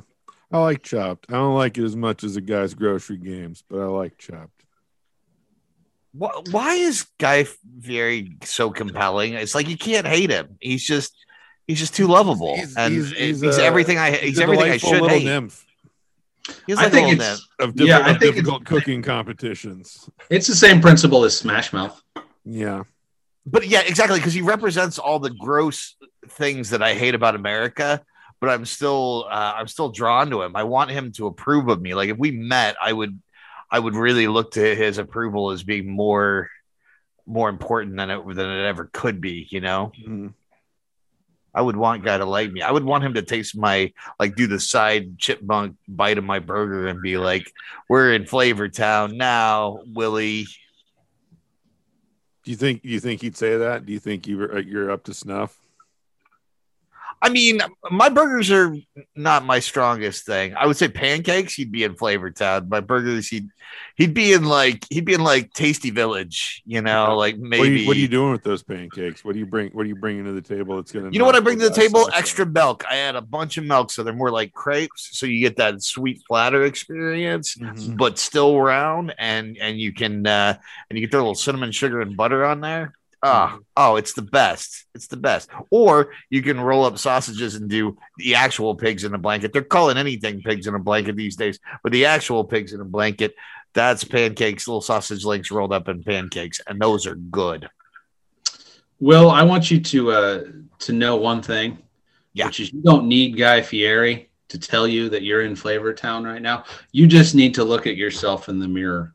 I 0.52 0.60
like 0.60 0.84
Chopped. 0.84 1.28
I 1.30 1.34
don't 1.34 1.56
like 1.56 1.78
it 1.78 1.84
as 1.84 1.96
much 1.96 2.24
as 2.24 2.36
the 2.36 2.42
guy's 2.42 2.74
grocery 2.74 3.18
games, 3.18 3.64
but 3.70 3.80
I 3.80 3.86
like 3.86 4.18
Chopped. 4.18 4.66
Why, 6.14 6.32
why 6.50 6.74
is 6.74 7.08
Guy 7.20 7.46
Fieri 7.82 8.36
so 8.44 8.70
compelling? 8.72 9.34
It's 9.34 9.56
like 9.56 9.70
you 9.70 9.78
can't 9.78 10.08
hate 10.08 10.30
him. 10.30 10.58
He's 10.60 10.84
just 10.84 11.16
he's 11.72 11.80
just 11.80 11.96
too 11.96 12.08
lovable, 12.08 12.56
He's- 12.56 12.76
and 12.78 12.94
he's- 12.94 13.12
he's, 13.12 13.42
he's, 13.42 13.58
uh, 13.58 13.62
everything 13.64 13.98
I 13.98 14.12
he's, 14.12 14.38
a 14.40 14.44
everything 14.44 14.64
I 14.66 14.78
delightful 14.78 14.90
should 14.90 15.02
little 15.02 15.18
hate. 15.18 15.26
nymph 15.26 15.66
He's 16.68 16.76
like 16.78 16.88
a 16.88 16.90
think 16.90 17.08
little 17.08 17.22
it's- 17.22 17.30
nymph. 17.60 17.70
of, 17.70 17.76
diff- 17.76 17.88
Yeah, 17.88 18.00
I 18.00 18.12
of 18.12 18.20
think 18.20 18.36
difficult 18.36 18.66
cooking 18.66 19.02
competitions. 19.04 20.10
It's 20.30 20.48
the 20.48 20.56
same 20.56 20.82
principle 20.82 21.24
as 21.24 21.38
Smash 21.38 21.72
Mouth. 21.72 22.02
Yeah. 22.46 22.84
But 23.46 23.68
yeah, 23.68 23.82
exactly, 23.86 24.20
because 24.20 24.34
he 24.34 24.42
represents 24.42 25.00
all 25.00 25.20
the 25.20 25.30
gross 25.30 25.96
things 26.30 26.72
that 26.72 26.82
I 26.84 26.94
hate 26.94 27.16
about 27.16 27.36
America. 27.36 28.02
But 28.40 28.50
I'm 28.50 28.66
still, 28.66 29.28
uh, 29.30 29.54
I'm 29.58 29.68
still 29.68 29.90
drawn 29.90 30.32
to 30.32 30.42
him. 30.42 30.56
I 30.56 30.64
want 30.64 30.90
him 30.90 31.12
to 31.14 31.28
approve 31.28 31.68
of 31.70 31.80
me. 31.80 31.94
Like 31.94 32.10
if 32.10 32.18
we 32.18 32.32
met, 32.32 32.76
I 32.82 32.92
would, 32.92 33.20
I 33.70 33.78
would 33.78 33.96
really 33.96 34.28
look 34.28 34.52
to 34.54 34.76
his 34.76 34.98
approval 34.98 35.52
as 35.52 35.62
being 35.64 35.90
more, 35.90 36.50
more 37.28 37.50
important 37.50 37.98
than 37.98 38.10
it 38.10 38.28
than 38.36 38.50
it 38.50 38.66
ever 38.66 38.90
could 38.92 39.22
be. 39.22 39.48
You 39.52 39.62
know, 39.62 39.92
Mhm. 40.08 40.34
I 41.54 41.62
would 41.62 41.76
want 41.76 42.06
guy 42.06 42.18
to 42.18 42.26
like 42.26 42.52
me. 42.52 42.62
I 42.62 42.72
would 42.72 42.84
want 42.84 43.04
him 43.04 43.14
to 43.16 43.22
taste 43.22 43.58
my, 43.58 43.92
like, 44.20 44.36
do 44.36 44.48
the 44.48 44.60
side 44.60 45.18
chipmunk 45.20 45.76
bite 45.88 46.18
of 46.18 46.24
my 46.24 46.40
burger 46.40 46.88
and 46.88 47.02
be 47.02 47.18
like, 47.18 47.52
"We're 47.90 48.14
in 48.14 48.26
Flavor 48.26 48.70
Town 48.70 49.18
now, 49.18 49.80
Willie." 49.86 50.48
Do 52.44 52.52
you 52.52 52.58
think 52.58 52.82
Do 52.82 52.90
you 52.90 53.00
think 53.00 53.22
he'd 53.22 53.38
say 53.38 53.58
that? 53.58 53.86
Do 53.86 53.94
you 53.94 54.00
think 54.00 54.28
you 54.28 54.38
were, 54.38 54.56
uh, 54.56 54.62
you're 54.62 54.90
up 54.90 55.04
to 55.06 55.14
snuff? 55.14 55.61
I 57.24 57.30
mean, 57.30 57.62
my 57.92 58.10
burgers 58.10 58.50
are 58.50 58.76
not 59.16 59.46
my 59.46 59.60
strongest 59.60 60.26
thing. 60.26 60.56
I 60.56 60.66
would 60.66 60.76
say 60.76 60.88
pancakes, 60.88 61.54
he'd 61.54 61.72
be 61.72 61.84
in 61.84 61.96
Flavor 61.96 62.32
Town. 62.32 62.68
My 62.68 62.80
burgers, 62.80 63.28
he'd 63.28 63.50
he'd 63.96 64.16
be 64.16 64.34
in 64.34 64.46
like 64.46 64.86
he'd 64.90 65.06
be 65.06 65.14
in 65.14 65.24
like 65.24 65.54
Tasty 65.54 65.92
Village, 65.92 66.64
you 66.66 66.82
know, 66.82 67.16
like 67.16 67.38
maybe. 67.38 67.60
What 67.60 67.68
are, 67.68 67.72
you, 67.72 67.88
what 67.88 67.98
are 67.98 68.00
you 68.00 68.08
doing 68.08 68.32
with 68.32 68.44
those 68.44 68.64
pancakes? 68.64 69.24
What 69.24 69.34
do 69.34 69.40
you 69.40 69.46
bring? 69.46 69.70
What 69.70 69.84
are 69.86 69.90
you 69.90 69.96
bringing 69.96 70.26
to 70.26 70.32
the 70.32 70.42
table? 70.42 70.80
It's 70.80 70.92
gonna. 70.92 71.12
You 71.12 71.20
know 71.20 71.26
what 71.26 71.36
I 71.36 71.42
bring 71.42 71.60
to 71.60 71.70
the 71.70 71.76
table? 71.76 72.10
Extra 72.14 72.46
milk. 72.46 72.84
I 72.90 72.98
add 72.98 73.16
a 73.16 73.22
bunch 73.22 73.58
of 73.58 73.66
milk, 73.66 73.92
so 73.92 74.02
they're 74.02 74.14
more 74.14 74.32
like 74.32 74.54
crepes. 74.54 75.10
So 75.18 75.28
you 75.28 75.40
get 75.42 75.58
that 75.58 75.84
sweet 75.84 76.24
platter 76.28 76.64
experience, 76.66 77.56
Mhm. 77.56 77.98
but 77.98 78.18
still 78.18 78.60
round, 78.60 79.14
and 79.20 79.58
and 79.60 79.80
you 79.80 79.94
can 79.94 80.26
uh 80.26 80.58
and 80.90 80.98
you 80.98 81.06
can 81.08 81.12
throw 81.12 81.20
a 81.20 81.24
little 81.24 81.36
cinnamon 81.36 81.72
sugar 81.72 82.02
and 82.02 82.18
butter 82.18 82.44
on 82.46 82.62
there. 82.62 82.94
Oh, 83.24 83.60
oh, 83.78 83.96
it's 83.98 84.14
the 84.14 84.24
best. 84.24 84.86
It's 84.96 85.08
the 85.08 85.18
best. 85.18 85.50
Or 85.70 86.12
you 86.32 86.42
can 86.42 86.60
roll 86.60 86.86
up 86.86 86.98
sausages 86.98 87.54
and 87.54 87.70
do 87.70 87.98
the 88.18 88.34
actual 88.36 88.74
pigs 88.76 89.04
in 89.04 89.14
a 89.14 89.18
blanket. 89.20 89.54
They're 89.54 89.62
calling 89.62 89.98
anything 89.98 90.42
pigs 90.42 90.66
in 90.66 90.74
a 90.74 90.80
blanket 90.80 91.16
these 91.16 91.36
days, 91.36 91.60
but 91.84 91.92
the 91.92 92.06
actual 92.06 92.44
pigs 92.44 92.74
in 92.74 92.82
a 92.82 92.86
blanket, 92.86 93.36
that's 93.74 94.04
pancakes, 94.04 94.68
little 94.68 94.82
sausage 94.82 95.24
links 95.24 95.52
rolled 95.52 95.72
up 95.72 95.88
in 95.88 96.04
pancakes, 96.04 96.62
and 96.66 96.80
those 96.82 97.06
are 97.06 97.16
good. 97.16 97.70
Well, 99.00 99.30
I 99.30 99.44
want 99.44 99.70
you 99.72 99.80
to 99.80 100.12
uh, 100.12 100.44
to 100.80 100.94
know 100.94 101.16
one 101.16 101.42
thing, 101.42 101.78
Yeah. 102.34 102.48
which 102.48 102.60
is 102.60 102.74
you 102.74 102.82
don't 102.82 103.08
need 103.08 103.38
Guy 103.38 103.62
Fieri 103.62 104.30
to 104.50 104.60
tell 104.60 104.88
you 104.88 105.10
that 105.10 105.22
you're 105.24 105.44
in 105.44 105.56
Flavor 105.56 105.94
Town 105.94 106.24
right 106.24 106.42
now. 106.42 106.66
You 106.92 107.08
just 107.08 107.36
need 107.36 107.54
to 107.56 107.64
look 107.64 107.88
at 107.88 107.96
yourself 107.98 108.50
in 108.50 108.60
the 108.60 108.68
mirror, 108.68 109.14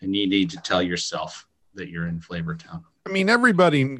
and 0.00 0.16
you 0.16 0.26
need 0.26 0.50
to 0.50 0.56
tell 0.58 0.82
yourself 0.82 1.46
that 1.74 1.88
you're 1.88 2.08
in 2.08 2.20
Flavor 2.20 2.54
Town. 2.54 2.84
I 3.04 3.10
mean, 3.10 3.28
everybody 3.28 3.98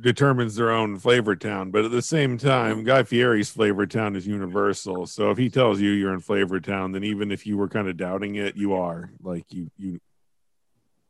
determines 0.00 0.56
their 0.56 0.70
own 0.70 0.98
flavor 0.98 1.34
town, 1.34 1.70
but 1.70 1.86
at 1.86 1.90
the 1.90 2.02
same 2.02 2.36
time, 2.36 2.84
Guy 2.84 3.02
Fieri's 3.02 3.48
flavor 3.48 3.86
town 3.86 4.14
is 4.14 4.26
universal. 4.26 5.06
So 5.06 5.30
if 5.30 5.38
he 5.38 5.48
tells 5.48 5.80
you 5.80 5.90
you're 5.90 6.12
in 6.12 6.20
flavor 6.20 6.60
town, 6.60 6.92
then 6.92 7.02
even 7.02 7.32
if 7.32 7.46
you 7.46 7.56
were 7.56 7.68
kind 7.68 7.88
of 7.88 7.96
doubting 7.96 8.34
it, 8.34 8.54
you 8.54 8.74
are. 8.74 9.10
Like 9.22 9.46
you, 9.50 9.70
you. 9.78 10.00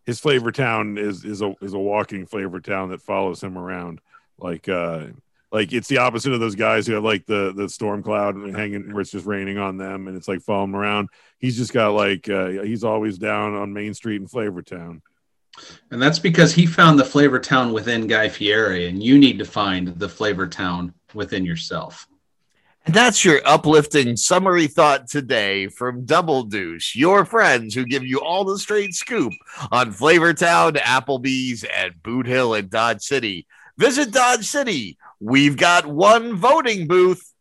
His 0.04 0.20
flavor 0.20 0.52
town 0.52 0.98
is 0.98 1.24
is 1.24 1.42
a 1.42 1.52
is 1.60 1.74
a 1.74 1.78
walking 1.78 2.26
flavor 2.26 2.60
town 2.60 2.90
that 2.90 3.02
follows 3.02 3.42
him 3.42 3.58
around. 3.58 4.00
Like 4.38 4.68
uh, 4.68 5.06
like 5.50 5.72
it's 5.72 5.88
the 5.88 5.98
opposite 5.98 6.32
of 6.32 6.38
those 6.38 6.54
guys 6.54 6.86
who 6.86 6.94
have 6.94 7.02
like 7.02 7.26
the 7.26 7.52
the 7.52 7.68
storm 7.68 8.04
cloud 8.04 8.36
hanging 8.54 8.92
where 8.92 9.00
it's 9.00 9.10
just 9.10 9.26
raining 9.26 9.58
on 9.58 9.78
them 9.78 10.06
and 10.06 10.16
it's 10.16 10.28
like 10.28 10.42
following 10.42 10.74
around. 10.74 11.08
He's 11.40 11.56
just 11.56 11.72
got 11.72 11.88
like 11.88 12.28
uh, 12.28 12.62
he's 12.62 12.84
always 12.84 13.18
down 13.18 13.54
on 13.54 13.72
Main 13.72 13.94
Street 13.94 14.20
in 14.20 14.28
Flavor 14.28 14.62
Town. 14.62 15.02
And 15.90 16.02
that's 16.02 16.18
because 16.18 16.52
he 16.52 16.66
found 16.66 16.98
the 16.98 17.04
Flavor 17.04 17.38
Town 17.38 17.72
within 17.72 18.06
Guy 18.06 18.28
Fieri, 18.28 18.88
and 18.88 19.02
you 19.02 19.18
need 19.18 19.38
to 19.38 19.44
find 19.44 19.88
the 19.88 20.08
Flavor 20.08 20.46
Town 20.46 20.92
within 21.14 21.44
yourself. 21.44 22.06
And 22.86 22.94
that's 22.94 23.24
your 23.24 23.40
uplifting 23.44 24.16
summary 24.16 24.68
thought 24.68 25.08
today 25.08 25.66
from 25.66 26.04
Double 26.04 26.44
Deuce, 26.44 26.94
your 26.94 27.24
friends 27.24 27.74
who 27.74 27.84
give 27.84 28.04
you 28.04 28.20
all 28.20 28.44
the 28.44 28.60
straight 28.60 28.94
scoop 28.94 29.32
on 29.72 29.92
Flavortown, 29.92 30.76
Applebee's, 30.76 31.64
and 31.64 32.00
Boot 32.02 32.26
Hill 32.26 32.54
and 32.54 32.70
Dodge 32.70 33.02
City. 33.02 33.46
Visit 33.76 34.12
Dodge 34.12 34.46
City. 34.46 34.98
We've 35.18 35.56
got 35.56 35.84
one 35.86 36.36
voting 36.36 36.86
booth. 36.86 37.32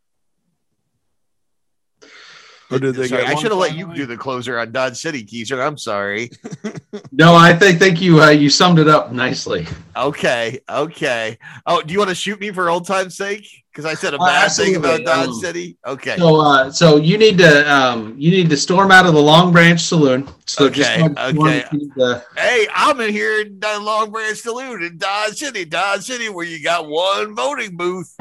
Or 2.76 2.80
did 2.80 2.96
they 2.96 3.08
Sorry, 3.08 3.24
get 3.24 3.32
I 3.32 3.36
should 3.36 3.52
have 3.52 3.60
let 3.60 3.76
you 3.76 3.94
do 3.96 4.06
the 4.06 4.18
closer 4.18 4.60
on 4.60 4.72
Dodge 4.72 4.98
City, 4.98 5.24
Keezer. 5.26 5.66
I'm 5.66 5.78
sorry. 5.78 6.30
No, 7.12 7.34
I 7.36 7.54
think 7.54 7.80
think 7.80 8.02
you 8.02 8.22
uh, 8.22 8.30
you 8.30 8.50
summed 8.50 8.80
it 8.80 8.88
up 8.90 9.12
nicely. 9.12 9.68
Okay, 9.96 10.60
okay. 10.70 11.38
Oh, 11.66 11.82
do 11.82 11.94
you 11.94 12.00
want 12.00 12.10
to 12.10 12.16
shoot 12.16 12.40
me 12.40 12.52
for 12.52 12.70
old 12.70 12.86
time's 12.88 13.16
sake? 13.16 13.48
Because 13.72 13.86
I 13.86 13.94
said 13.94 14.14
a 14.14 14.18
Uh, 14.18 14.26
bad 14.26 14.52
thing 14.52 14.76
about 14.76 15.02
absolutely. 15.02 15.06
Dodge 15.06 15.28
Um, 15.28 15.34
City. 15.40 15.78
Okay. 15.86 16.18
So, 16.18 16.42
uh, 16.42 16.72
so 16.72 16.96
you 16.98 17.18
need 17.18 17.38
to 17.38 17.74
um, 17.74 18.16
you 18.18 18.32
need 18.32 18.50
to 18.50 18.58
storm 18.58 18.92
out 18.92 19.06
of 19.06 19.14
the 19.14 19.22
Long 19.22 19.52
Branch 19.54 19.80
Saloon. 19.80 20.28
So 20.46 20.70
just 20.70 20.90
Okay, 20.92 21.02
go 21.08 21.14
storm 21.32 21.48
okay. 21.48 21.66
the- 21.96 22.24
Hey, 22.38 22.68
I'm 22.74 23.00
in 23.02 23.12
here 23.12 23.42
in 23.42 23.60
uh, 23.64 23.80
Long 23.82 24.12
Branch 24.12 24.38
Saloon 24.38 24.84
in 24.84 24.98
Dodge 24.98 25.36
City, 25.36 25.64
Dodge 25.66 26.04
City, 26.04 26.28
where 26.30 26.46
you 26.46 26.62
got 26.64 26.88
one 26.88 27.36
voting 27.36 27.76
booth. 27.78 28.16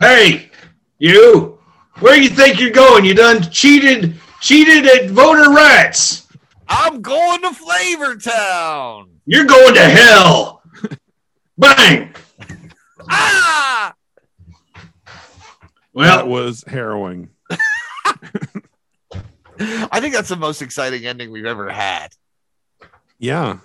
hey, 0.00 0.50
you, 0.98 1.58
where 2.00 2.20
you 2.20 2.28
think 2.28 2.60
you're 2.60 2.70
going? 2.70 3.04
You 3.04 3.14
done 3.14 3.42
cheated 3.50 4.18
cheated 4.40 4.86
at 4.86 5.10
voter 5.10 5.50
rights. 5.50 6.26
I'm 6.68 7.00
going 7.00 7.42
to 7.42 7.52
Flavor 7.52 8.16
Town. 8.16 9.10
You're 9.24 9.44
going 9.46 9.74
to 9.74 9.82
hell. 9.82 10.62
Bang. 11.58 12.14
Ah! 13.08 13.94
Well, 15.92 16.16
that 16.16 16.28
was 16.28 16.64
harrowing. 16.66 17.30
I 19.58 20.00
think 20.00 20.14
that's 20.14 20.28
the 20.28 20.36
most 20.36 20.60
exciting 20.60 21.06
ending 21.06 21.30
we've 21.30 21.46
ever 21.46 21.70
had. 21.70 22.08
Yeah. 23.18 23.58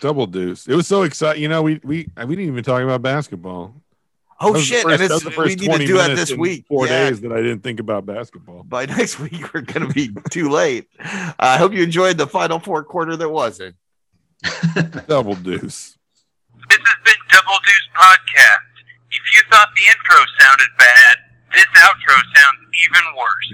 Double 0.00 0.26
deuce. 0.26 0.66
It 0.66 0.74
was 0.74 0.86
so 0.86 1.02
exciting. 1.02 1.42
You 1.42 1.48
know, 1.48 1.62
we 1.62 1.80
we 1.82 2.08
we 2.16 2.36
didn't 2.36 2.46
even 2.46 2.64
talk 2.64 2.82
about 2.82 3.00
basketball. 3.02 3.74
Oh 4.42 4.46
That 4.46 4.52
was 4.52 4.62
the 4.68 4.74
shit! 4.74 4.82
first- 4.84 4.92
and 4.92 5.00
that 5.10 5.14
it's, 5.16 5.24
was 5.24 5.34
the 5.34 5.40
we 5.42 5.54
need 5.68 5.78
to 5.80 5.86
do 5.86 5.96
that 5.98 6.16
this 6.16 6.32
week. 6.32 6.64
Four 6.66 6.86
Yeah. 6.86 7.10
days 7.10 7.20
that 7.20 7.32
I 7.32 7.36
didn't 7.42 7.60
think 7.60 7.78
about 7.80 8.06
basketball. 8.06 8.62
By 8.62 8.86
next 8.96 9.18
week, 9.20 9.52
we're 9.52 9.60
going 9.60 9.86
to 9.86 9.92
be 9.92 10.10
too 10.30 10.48
late. 10.48 10.88
Uh, 10.98 11.32
I 11.38 11.58
hope 11.58 11.72
you 11.74 11.82
enjoyed 11.82 12.16
the 12.16 12.26
final 12.26 12.58
four 12.58 12.82
quarter 12.84 13.16
that 13.16 13.28
wasn't. 13.28 13.76
Double 15.06 15.34
deuce. 15.34 15.96
This 16.68 16.78
has 16.78 16.98
been 17.04 17.20
Double 17.28 17.58
Deuce 17.66 17.88
Podcast. 17.94 18.72
If 19.10 19.22
you 19.36 19.42
thought 19.50 19.68
the 19.76 19.82
intro 19.90 20.24
sounded 20.38 20.68
bad, 20.78 21.16
this 21.52 21.66
outro 21.76 22.14
sounds 22.34 22.58
even 22.88 23.02
worse. 23.18 23.19